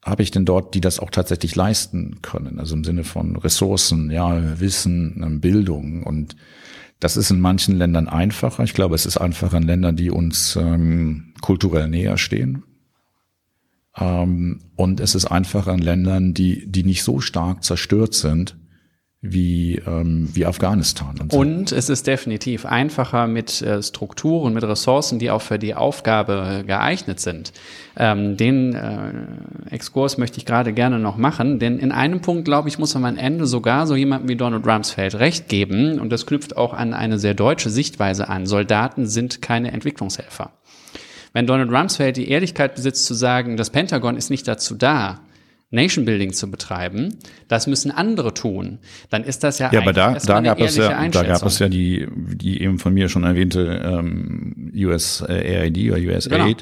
habe 0.04 0.24
ich 0.24 0.32
denn 0.32 0.46
dort, 0.46 0.76
die 0.76 0.82
das 0.82 1.00
auch 1.00 1.10
tatsächlich 1.10 1.56
leisten 1.56 2.22
können? 2.22 2.60
Also 2.60 2.76
im 2.76 2.84
Sinne 2.84 3.04
von 3.04 3.36
Ressourcen, 3.36 4.12
ja, 4.12 4.60
Wissen, 4.60 5.22
ähm, 5.24 5.42
Bildung 5.42 6.04
und 6.04 6.36
das 7.00 7.18
ist 7.18 7.32
in 7.32 7.42
manchen 7.42 7.76
Ländern 7.76 8.08
einfacher. 8.08 8.64
Ich 8.64 8.74
glaube, 8.74 8.96
es 8.96 9.06
ist 9.06 9.18
einfacher 9.18 9.58
in 9.58 9.64
Ländern, 9.64 9.98
die 9.98 10.10
uns 10.10 10.56
ähm, 10.56 11.34
kulturell 11.42 11.90
näher 11.90 12.18
stehen. 12.18 12.64
Ähm, 13.98 14.62
und 14.78 15.02
es 15.02 15.14
ist 15.14 15.26
einfacher 15.26 15.74
in 15.74 15.82
Ländern, 15.82 16.34
die, 16.34 16.66
die 16.66 16.84
nicht 16.84 17.04
so 17.04 17.20
stark 17.20 17.64
zerstört 17.64 18.14
sind 18.14 18.56
wie, 19.26 19.82
ähm, 19.88 20.28
wie 20.34 20.46
Afghanistan. 20.46 21.16
Und, 21.20 21.32
so. 21.32 21.40
und 21.40 21.72
es 21.72 21.88
ist 21.88 22.08
definitiv 22.08 22.66
einfacher 22.66 23.26
mit 23.26 23.62
äh, 23.62 23.82
Strukturen, 23.82 24.54
mit 24.54 24.66
Ressourcen, 24.66 25.18
die 25.18 25.32
auch 25.32 25.42
für 25.42 25.58
die 25.58 25.76
Aufgabe 25.76 26.66
geeignet 26.68 27.22
sind. 27.22 27.54
Ähm, 27.96 28.36
den 28.36 28.76
äh, 28.76 29.14
Exkurs 29.74 30.18
möchte 30.18 30.40
ich 30.40 30.46
gerade 30.46 30.74
gerne 30.74 31.00
noch 31.00 31.16
machen, 31.16 31.58
denn 31.58 31.80
in 31.80 31.94
einem 31.94 32.20
Punkt, 32.20 32.44
glaube 32.44 32.68
ich, 32.68 32.78
muss 32.80 32.94
man 32.96 33.06
am 33.06 33.18
Ende 33.18 33.46
sogar 33.46 33.88
so 33.88 33.96
jemandem 33.96 34.28
wie 34.28 34.36
Donald 34.36 34.68
Rumsfeld 34.68 35.16
recht 35.16 35.48
geben, 35.48 36.00
und 36.02 36.10
das 36.10 36.26
knüpft 36.26 36.58
auch 36.58 36.74
an 36.74 36.94
eine 36.94 37.18
sehr 37.18 37.34
deutsche 37.34 37.70
Sichtweise 37.70 38.28
an. 38.28 38.46
Soldaten 38.46 39.06
sind 39.06 39.42
keine 39.42 39.72
Entwicklungshelfer. 39.72 40.52
Wenn 41.32 41.48
Donald 41.48 41.72
Rumsfeld 41.72 42.18
die 42.18 42.30
Ehrlichkeit 42.30 42.76
besitzt 42.76 43.06
zu 43.06 43.14
sagen, 43.14 43.56
das 43.56 43.70
Pentagon 43.70 44.18
ist 44.18 44.30
nicht 44.30 44.50
dazu 44.50 44.76
da, 44.76 45.22
Nation 45.74 46.06
Building 46.06 46.34
zu 46.34 46.50
betreiben, 46.50 47.18
das 47.48 47.68
müssen 47.68 47.92
andere 47.92 48.34
tun, 48.34 48.80
dann 49.10 49.24
ist 49.24 49.44
das 49.44 49.60
ja 49.60 49.72
Ja, 49.72 49.82
aber 49.82 49.94
da, 49.94 50.14
da 50.14 50.42
gab 50.42 50.60
es 50.62 50.78
ja, 50.78 51.08
da 51.10 51.24
gab 51.24 51.44
es 51.44 51.60
ja 51.60 51.68
die, 51.68 52.08
die 52.16 52.62
eben 52.62 52.80
von 52.80 52.94
mir 52.94 53.10
schon 53.10 53.24
erwähnte 53.24 53.82
ähm, 53.84 54.72
USAID 54.76 55.92
oder 55.92 56.00
USAID 56.00 56.30
genau. 56.30 56.56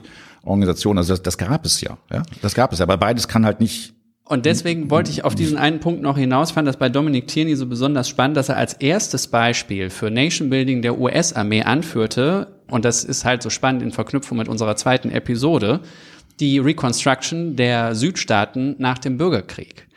Organisation. 0.43 0.97
Also 0.97 1.13
das, 1.13 1.21
das 1.21 1.38
gab 1.38 1.65
es 1.65 1.82
ja, 1.82 1.97
ja, 2.12 2.24
das 2.41 2.56
gab 2.56 2.74
es. 2.74 2.80
ja. 2.80 2.84
Aber 2.84 2.97
beides 2.97 3.28
kann 3.28 3.45
halt 3.45 3.60
nicht 3.60 3.93
und 4.32 4.45
deswegen 4.45 4.89
wollte 4.89 5.12
ich 5.12 5.26
auf 5.26 5.36
diesen 5.36 5.58
einen 5.58 5.82
Punkt 5.82 6.02
noch 6.02 6.17
hinaus, 6.17 6.52
fand 6.52 6.65
das 6.65 6.78
bei 6.78 6.88
Dominik 6.88 7.28
Tierney 7.28 7.58
so 7.58 7.65
besonders 7.65 8.08
spannend, 8.08 8.38
dass 8.38 8.47
er 8.47 8.56
als 8.56 8.76
erstes 8.76 9.28
Beispiel 9.28 9.89
für 9.89 10.10
Nation 10.10 10.50
Building 10.50 10.82
der 10.82 10.97
US-Armee 10.97 11.63
anführte, 11.63 12.47
und 12.69 12.86
das 12.86 13.04
ist 13.04 13.26
halt 13.26 13.43
so 13.43 13.50
spannend 13.50 13.84
in 13.84 13.91
Verknüpfung 13.91 14.38
mit 14.38 14.47
unserer 14.47 14.78
zweiten 14.78 15.12
Episode, 15.12 15.82
die 16.39 16.60
Reconstruction 16.60 17.56
der 17.56 17.96
Südstaaten 17.96 18.76
nach 18.78 18.98
dem 18.98 19.17
Bürgerkrieg. 19.17 19.88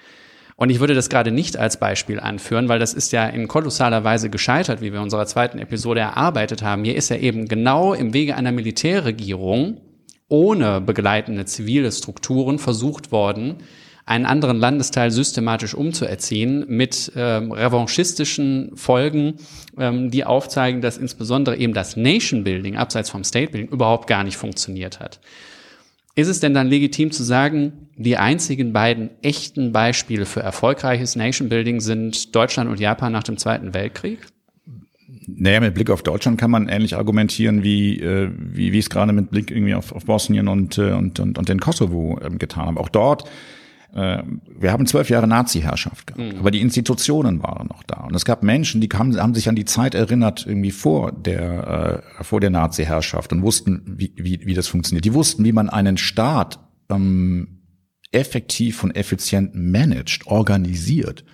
Und 0.56 0.70
ich 0.70 0.78
würde 0.80 0.94
das 0.94 1.08
gerade 1.08 1.32
nicht 1.32 1.56
als 1.56 1.78
Beispiel 1.80 2.20
anführen, 2.20 2.68
weil 2.68 2.78
das 2.78 2.94
ist 2.94 3.12
ja 3.12 3.26
in 3.26 3.48
kolossaler 3.48 4.04
Weise 4.04 4.30
gescheitert, 4.30 4.80
wie 4.80 4.92
wir 4.92 4.98
in 4.98 5.04
unserer 5.04 5.26
zweiten 5.26 5.58
Episode 5.58 6.00
erarbeitet 6.00 6.62
haben. 6.62 6.84
Hier 6.84 6.94
ist 6.94 7.10
ja 7.10 7.16
eben 7.16 7.48
genau 7.48 7.92
im 7.92 8.14
Wege 8.14 8.36
einer 8.36 8.52
Militärregierung 8.52 9.80
ohne 10.28 10.80
begleitende 10.80 11.44
zivile 11.44 11.90
Strukturen 11.90 12.58
versucht 12.58 13.12
worden, 13.12 13.56
einen 14.06 14.26
anderen 14.26 14.58
Landesteil 14.58 15.10
systematisch 15.10 15.74
umzuerziehen 15.74 16.66
mit 16.68 17.10
ähm, 17.16 17.52
revanchistischen 17.52 18.72
Folgen, 18.76 19.34
ähm, 19.78 20.10
die 20.10 20.24
aufzeigen, 20.24 20.82
dass 20.82 20.98
insbesondere 20.98 21.56
eben 21.56 21.72
das 21.72 21.96
Nation 21.96 22.44
Building 22.44 22.76
abseits 22.76 23.10
vom 23.10 23.24
State 23.24 23.52
Building 23.52 23.70
überhaupt 23.70 24.06
gar 24.06 24.22
nicht 24.22 24.36
funktioniert 24.36 25.00
hat. 25.00 25.20
Ist 26.16 26.28
es 26.28 26.38
denn 26.38 26.54
dann 26.54 26.68
legitim 26.68 27.10
zu 27.10 27.24
sagen, 27.24 27.88
die 27.96 28.16
einzigen 28.16 28.72
beiden 28.72 29.10
echten 29.22 29.72
Beispiele 29.72 30.26
für 30.26 30.40
erfolgreiches 30.40 31.16
Nation 31.16 31.48
Building 31.48 31.80
sind 31.80 32.34
Deutschland 32.34 32.70
und 32.70 32.78
Japan 32.78 33.12
nach 33.12 33.24
dem 33.24 33.36
Zweiten 33.36 33.74
Weltkrieg? 33.74 34.20
Naja, 35.26 35.60
mit 35.60 35.74
Blick 35.74 35.90
auf 35.90 36.02
Deutschland 36.02 36.38
kann 36.38 36.50
man 36.50 36.68
ähnlich 36.68 36.96
argumentieren, 36.96 37.62
wie, 37.62 37.98
äh, 38.00 38.30
wie, 38.36 38.72
wie 38.72 38.78
es 38.78 38.90
gerade 38.90 39.12
mit 39.12 39.30
Blick 39.30 39.50
irgendwie 39.50 39.74
auf, 39.74 39.92
auf 39.92 40.04
Bosnien 40.04 40.48
und, 40.48 40.78
äh, 40.78 40.92
und, 40.92 41.18
und, 41.18 41.38
und 41.38 41.48
den 41.48 41.60
Kosovo 41.60 42.20
ähm, 42.22 42.38
getan 42.38 42.66
haben. 42.66 42.78
Auch 42.78 42.88
dort 42.88 43.28
wir 43.96 44.72
haben 44.72 44.86
zwölf 44.86 45.08
Jahre 45.08 45.28
Nazi-Herrschaft 45.28 46.08
gehabt, 46.08 46.34
mhm. 46.34 46.40
aber 46.40 46.50
die 46.50 46.60
Institutionen 46.60 47.42
waren 47.44 47.68
noch 47.68 47.84
da. 47.84 48.00
Und 48.00 48.14
es 48.16 48.24
gab 48.24 48.42
Menschen, 48.42 48.80
die 48.80 48.88
haben, 48.88 49.16
haben 49.20 49.34
sich 49.34 49.48
an 49.48 49.54
die 49.54 49.64
Zeit 49.64 49.94
erinnert, 49.94 50.46
irgendwie 50.46 50.72
vor 50.72 51.12
der, 51.12 52.02
äh, 52.18 52.24
vor 52.24 52.40
der 52.40 52.50
Nazi-Herrschaft 52.50 53.32
und 53.32 53.42
wussten, 53.42 53.82
wie, 53.86 54.12
wie, 54.16 54.40
wie 54.44 54.54
das 54.54 54.66
funktioniert. 54.66 55.04
Die 55.04 55.14
wussten, 55.14 55.44
wie 55.44 55.52
man 55.52 55.70
einen 55.70 55.96
Staat 55.96 56.58
ähm, 56.90 57.62
effektiv 58.10 58.82
und 58.82 58.96
effizient 58.96 59.54
managt, 59.54 60.26
organisiert. 60.26 61.24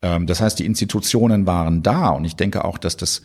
Ähm, 0.00 0.26
das 0.26 0.40
heißt, 0.40 0.58
die 0.58 0.66
Institutionen 0.66 1.46
waren 1.46 1.82
da 1.82 2.08
und 2.10 2.24
ich 2.24 2.36
denke 2.36 2.64
auch, 2.64 2.78
dass 2.78 2.96
das 2.96 3.22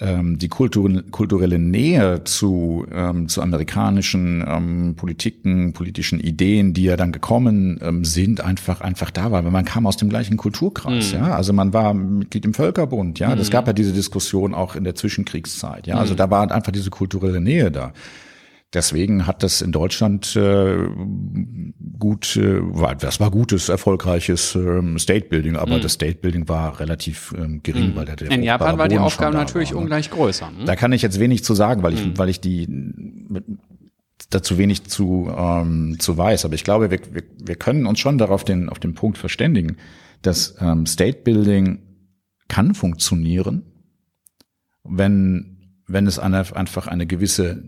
ähm, 0.00 0.38
die 0.38 0.48
Kultur, 0.48 1.04
kulturelle 1.10 1.58
Nähe 1.58 2.24
zu, 2.24 2.84
ähm, 2.92 3.28
zu 3.28 3.42
amerikanischen 3.42 4.44
ähm, 4.46 4.94
Politiken, 4.96 5.72
politischen 5.72 6.18
Ideen, 6.18 6.74
die 6.74 6.84
ja 6.84 6.96
dann 6.96 7.12
gekommen 7.12 7.78
ähm, 7.80 8.04
sind, 8.04 8.40
einfach 8.40 8.80
einfach 8.80 9.10
da 9.10 9.30
war. 9.30 9.44
Weil 9.44 9.52
man 9.52 9.64
kam 9.64 9.86
aus 9.86 9.96
dem 9.96 10.08
gleichen 10.08 10.36
Kulturkreis, 10.36 11.12
mhm. 11.12 11.18
ja. 11.18 11.34
Also 11.34 11.52
man 11.52 11.72
war 11.72 11.94
Mitglied 11.94 12.44
im 12.44 12.54
Völkerbund, 12.54 13.20
ja. 13.20 13.36
Das 13.36 13.48
mhm. 13.48 13.52
gab 13.52 13.66
ja 13.68 13.72
diese 13.72 13.92
Diskussion 13.92 14.52
auch 14.52 14.74
in 14.74 14.84
der 14.84 14.96
Zwischenkriegszeit, 14.96 15.86
ja. 15.86 15.96
Also 15.96 16.14
mhm. 16.14 16.18
da 16.18 16.30
war 16.30 16.50
einfach 16.50 16.72
diese 16.72 16.90
kulturelle 16.90 17.40
Nähe 17.40 17.70
da. 17.70 17.92
Deswegen 18.74 19.26
hat 19.26 19.44
das 19.44 19.62
in 19.62 19.70
Deutschland 19.70 20.34
äh, 20.34 20.88
gut, 21.98 22.36
äh, 22.36 22.58
war, 22.60 22.96
das 22.96 23.20
war 23.20 23.30
gutes, 23.30 23.68
erfolgreiches 23.68 24.56
ähm, 24.56 24.98
State 24.98 25.28
Building, 25.28 25.56
aber 25.56 25.76
mhm. 25.76 25.82
das 25.82 25.92
State 25.92 26.16
Building 26.16 26.48
war 26.48 26.80
relativ 26.80 27.32
ähm, 27.38 27.62
gering, 27.62 27.90
mhm. 27.90 27.96
weil 27.96 28.04
der, 28.06 28.30
In 28.30 28.42
Japan 28.42 28.76
war 28.76 28.88
die 28.88 28.98
Aufgabe 28.98 29.36
natürlich 29.36 29.70
war, 29.70 29.76
ne? 29.76 29.82
ungleich 29.82 30.10
größer. 30.10 30.50
Ne? 30.50 30.64
Da 30.64 30.74
kann 30.74 30.92
ich 30.92 31.02
jetzt 31.02 31.20
wenig 31.20 31.44
zu 31.44 31.54
sagen, 31.54 31.84
weil 31.84 31.94
ich, 31.94 32.04
mhm. 32.04 32.18
weil 32.18 32.28
ich 32.28 32.40
die 32.40 32.66
mit, 32.66 33.44
dazu 34.30 34.58
wenig 34.58 34.84
zu, 34.84 35.32
ähm, 35.36 35.96
zu 36.00 36.16
weiß. 36.16 36.44
Aber 36.44 36.54
ich 36.54 36.64
glaube, 36.64 36.90
wir, 36.90 36.98
wir, 37.12 37.22
wir 37.38 37.54
können 37.54 37.86
uns 37.86 38.00
schon 38.00 38.18
darauf 38.18 38.44
den, 38.44 38.68
auf 38.68 38.80
den 38.80 38.94
Punkt 38.94 39.18
verständigen, 39.18 39.76
dass 40.22 40.56
ähm, 40.60 40.86
State 40.86 41.20
Building 41.22 41.78
kann 42.48 42.74
funktionieren, 42.74 43.62
wenn 44.82 45.53
wenn 45.86 46.06
es 46.06 46.18
eine, 46.18 46.56
einfach 46.56 46.86
eine 46.86 47.06
gewisse, 47.06 47.62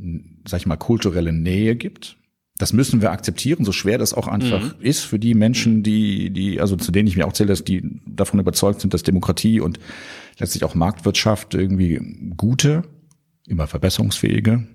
sag 0.46 0.60
ich 0.60 0.66
mal, 0.66 0.76
kulturelle 0.76 1.32
Nähe 1.32 1.76
gibt. 1.76 2.16
Das 2.58 2.72
müssen 2.72 3.02
wir 3.02 3.12
akzeptieren, 3.12 3.66
so 3.66 3.72
schwer 3.72 3.98
das 3.98 4.14
auch 4.14 4.28
einfach 4.28 4.62
mhm. 4.62 4.80
ist 4.80 5.00
für 5.00 5.18
die 5.18 5.34
Menschen, 5.34 5.82
die, 5.82 6.30
die, 6.30 6.58
also 6.58 6.76
zu 6.76 6.90
denen 6.90 7.06
ich 7.06 7.16
mir 7.16 7.26
auch 7.26 7.34
zähle, 7.34 7.50
dass 7.50 7.64
die 7.64 8.00
davon 8.06 8.40
überzeugt 8.40 8.80
sind, 8.80 8.94
dass 8.94 9.02
Demokratie 9.02 9.60
und 9.60 9.78
letztlich 10.38 10.64
auch 10.64 10.74
Marktwirtschaft 10.74 11.54
irgendwie 11.54 12.00
gute, 12.36 12.84
immer 13.46 13.66
verbesserungsfähige 13.66 14.66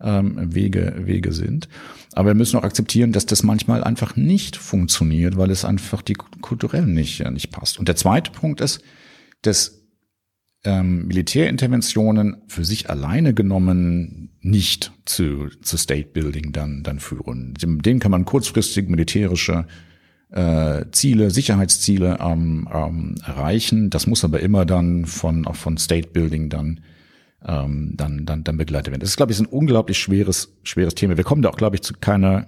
ähm, 0.00 0.54
Wege, 0.54 0.94
Wege 0.98 1.32
sind. 1.32 1.68
Aber 2.12 2.30
wir 2.30 2.34
müssen 2.34 2.58
auch 2.58 2.64
akzeptieren, 2.64 3.12
dass 3.12 3.26
das 3.26 3.42
manchmal 3.42 3.84
einfach 3.84 4.16
nicht 4.16 4.56
funktioniert, 4.56 5.36
weil 5.36 5.50
es 5.50 5.64
einfach 5.64 6.02
die 6.02 6.14
kulturell 6.14 6.86
nicht, 6.86 7.28
nicht 7.30 7.50
passt. 7.50 7.78
Und 7.78 7.88
der 7.88 7.96
zweite 7.96 8.30
Punkt 8.30 8.60
ist, 8.60 8.82
dass 9.42 9.83
ähm, 10.64 11.06
Militärinterventionen 11.06 12.38
für 12.48 12.64
sich 12.64 12.90
alleine 12.90 13.34
genommen 13.34 14.30
nicht 14.40 14.92
zu, 15.04 15.48
zu 15.62 15.76
State 15.76 16.10
Building 16.12 16.52
dann, 16.52 16.82
dann 16.82 17.00
führen. 17.00 17.54
Dem, 17.54 17.82
dem 17.82 17.98
kann 17.98 18.10
man 18.10 18.24
kurzfristig 18.24 18.88
militärische 18.88 19.66
äh, 20.30 20.84
Ziele, 20.90 21.30
Sicherheitsziele 21.30 22.18
ähm, 22.20 22.68
ähm, 22.72 23.14
erreichen. 23.24 23.90
Das 23.90 24.06
muss 24.06 24.24
aber 24.24 24.40
immer 24.40 24.64
dann 24.64 25.06
von, 25.06 25.46
auch 25.46 25.56
von 25.56 25.76
State 25.76 26.08
Building 26.08 26.48
dann 26.48 26.80
ähm, 27.46 27.92
dann, 27.94 28.24
dann, 28.24 28.44
dann 28.44 28.56
begleitet 28.56 28.90
werden. 28.90 29.00
Das 29.00 29.10
ist, 29.10 29.16
glaube 29.16 29.32
ich, 29.32 29.38
ein 29.38 29.46
unglaublich 29.46 29.98
schweres, 29.98 30.54
schweres 30.62 30.94
Thema. 30.94 31.16
Wir 31.16 31.24
kommen 31.24 31.42
da 31.42 31.50
auch, 31.50 31.56
glaube 31.56 31.76
ich, 31.76 31.82
zu 31.82 31.94
keiner 31.94 32.46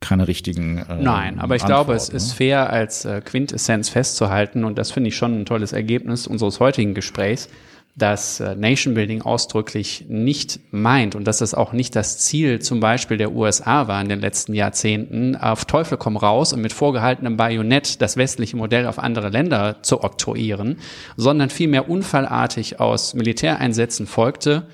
keine 0.00 0.26
richtigen. 0.26 0.78
Äh, 0.78 0.96
Nein, 1.00 1.38
aber 1.38 1.56
ich 1.56 1.62
Antwort, 1.62 1.86
glaube, 1.86 1.94
es 1.94 2.10
ne? 2.10 2.16
ist 2.16 2.32
fair 2.32 2.70
als 2.70 3.04
äh, 3.04 3.20
Quintessenz 3.20 3.90
festzuhalten 3.90 4.64
und 4.64 4.78
das 4.78 4.90
finde 4.90 5.08
ich 5.08 5.16
schon 5.16 5.40
ein 5.40 5.46
tolles 5.46 5.72
Ergebnis 5.72 6.26
unseres 6.26 6.58
heutigen 6.58 6.94
Gesprächs, 6.94 7.48
dass 7.96 8.40
äh, 8.40 8.54
Nation 8.54 8.94
Building 8.94 9.20
ausdrücklich 9.20 10.06
nicht 10.08 10.60
meint 10.70 11.14
und 11.14 11.24
dass 11.24 11.38
das 11.38 11.54
auch 11.54 11.72
nicht 11.72 11.94
das 11.96 12.18
Ziel 12.18 12.60
zum 12.60 12.80
Beispiel 12.80 13.18
der 13.18 13.32
USA 13.32 13.88
war 13.88 14.00
in 14.00 14.08
den 14.08 14.20
letzten 14.20 14.54
Jahrzehnten, 14.54 15.36
auf 15.36 15.66
Teufel 15.66 15.98
komm 15.98 16.16
raus 16.16 16.54
und 16.54 16.62
mit 16.62 16.72
vorgehaltenem 16.72 17.36
Bajonett 17.36 18.00
das 18.00 18.16
westliche 18.16 18.56
Modell 18.56 18.86
auf 18.86 18.98
andere 18.98 19.28
Länder 19.28 19.82
zu 19.82 20.02
oktroyieren, 20.02 20.78
sondern 21.16 21.50
vielmehr 21.50 21.90
unfallartig 21.90 22.80
aus 22.80 23.12
Militäreinsätzen 23.12 24.06
folgte, 24.06 24.66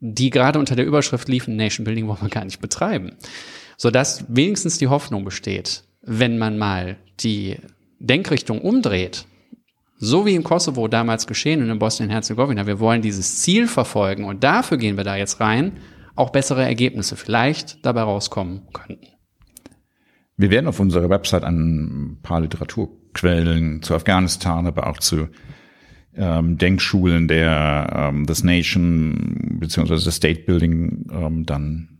die 0.00 0.28
gerade 0.28 0.58
unter 0.58 0.76
der 0.76 0.84
Überschrift 0.84 1.28
liefen, 1.28 1.56
Nation 1.56 1.84
Building 1.84 2.06
wollen 2.06 2.20
wir 2.20 2.28
gar 2.28 2.44
nicht 2.44 2.60
betreiben 2.60 3.12
sodass 3.76 4.24
wenigstens 4.28 4.78
die 4.78 4.88
Hoffnung 4.88 5.24
besteht, 5.24 5.84
wenn 6.02 6.38
man 6.38 6.58
mal 6.58 6.96
die 7.20 7.56
Denkrichtung 7.98 8.60
umdreht, 8.60 9.26
so 9.96 10.26
wie 10.26 10.34
im 10.34 10.44
Kosovo 10.44 10.88
damals 10.88 11.26
geschehen 11.26 11.62
und 11.62 11.70
in 11.70 11.78
Bosnien-Herzegowina, 11.78 12.66
wir 12.66 12.80
wollen 12.80 13.02
dieses 13.02 13.40
Ziel 13.40 13.66
verfolgen 13.66 14.24
und 14.24 14.44
dafür 14.44 14.76
gehen 14.76 14.96
wir 14.96 15.04
da 15.04 15.16
jetzt 15.16 15.40
rein, 15.40 15.78
auch 16.16 16.30
bessere 16.30 16.64
Ergebnisse 16.64 17.16
vielleicht 17.16 17.84
dabei 17.84 18.02
rauskommen 18.02 18.62
könnten. 18.72 19.06
Wir 20.36 20.50
werden 20.50 20.66
auf 20.66 20.80
unserer 20.80 21.10
Website 21.10 21.44
ein 21.44 22.18
paar 22.22 22.40
Literaturquellen 22.40 23.82
zu 23.82 23.94
Afghanistan, 23.94 24.66
aber 24.66 24.88
auch 24.88 24.98
zu 24.98 25.28
ähm, 26.16 26.58
Denkschulen 26.58 27.28
der 27.28 28.10
ähm, 28.10 28.26
des 28.26 28.44
Nation 28.44 29.58
beziehungsweise 29.60 30.04
des 30.04 30.16
State 30.16 30.42
Building 30.42 31.06
ähm, 31.10 31.46
dann 31.46 31.98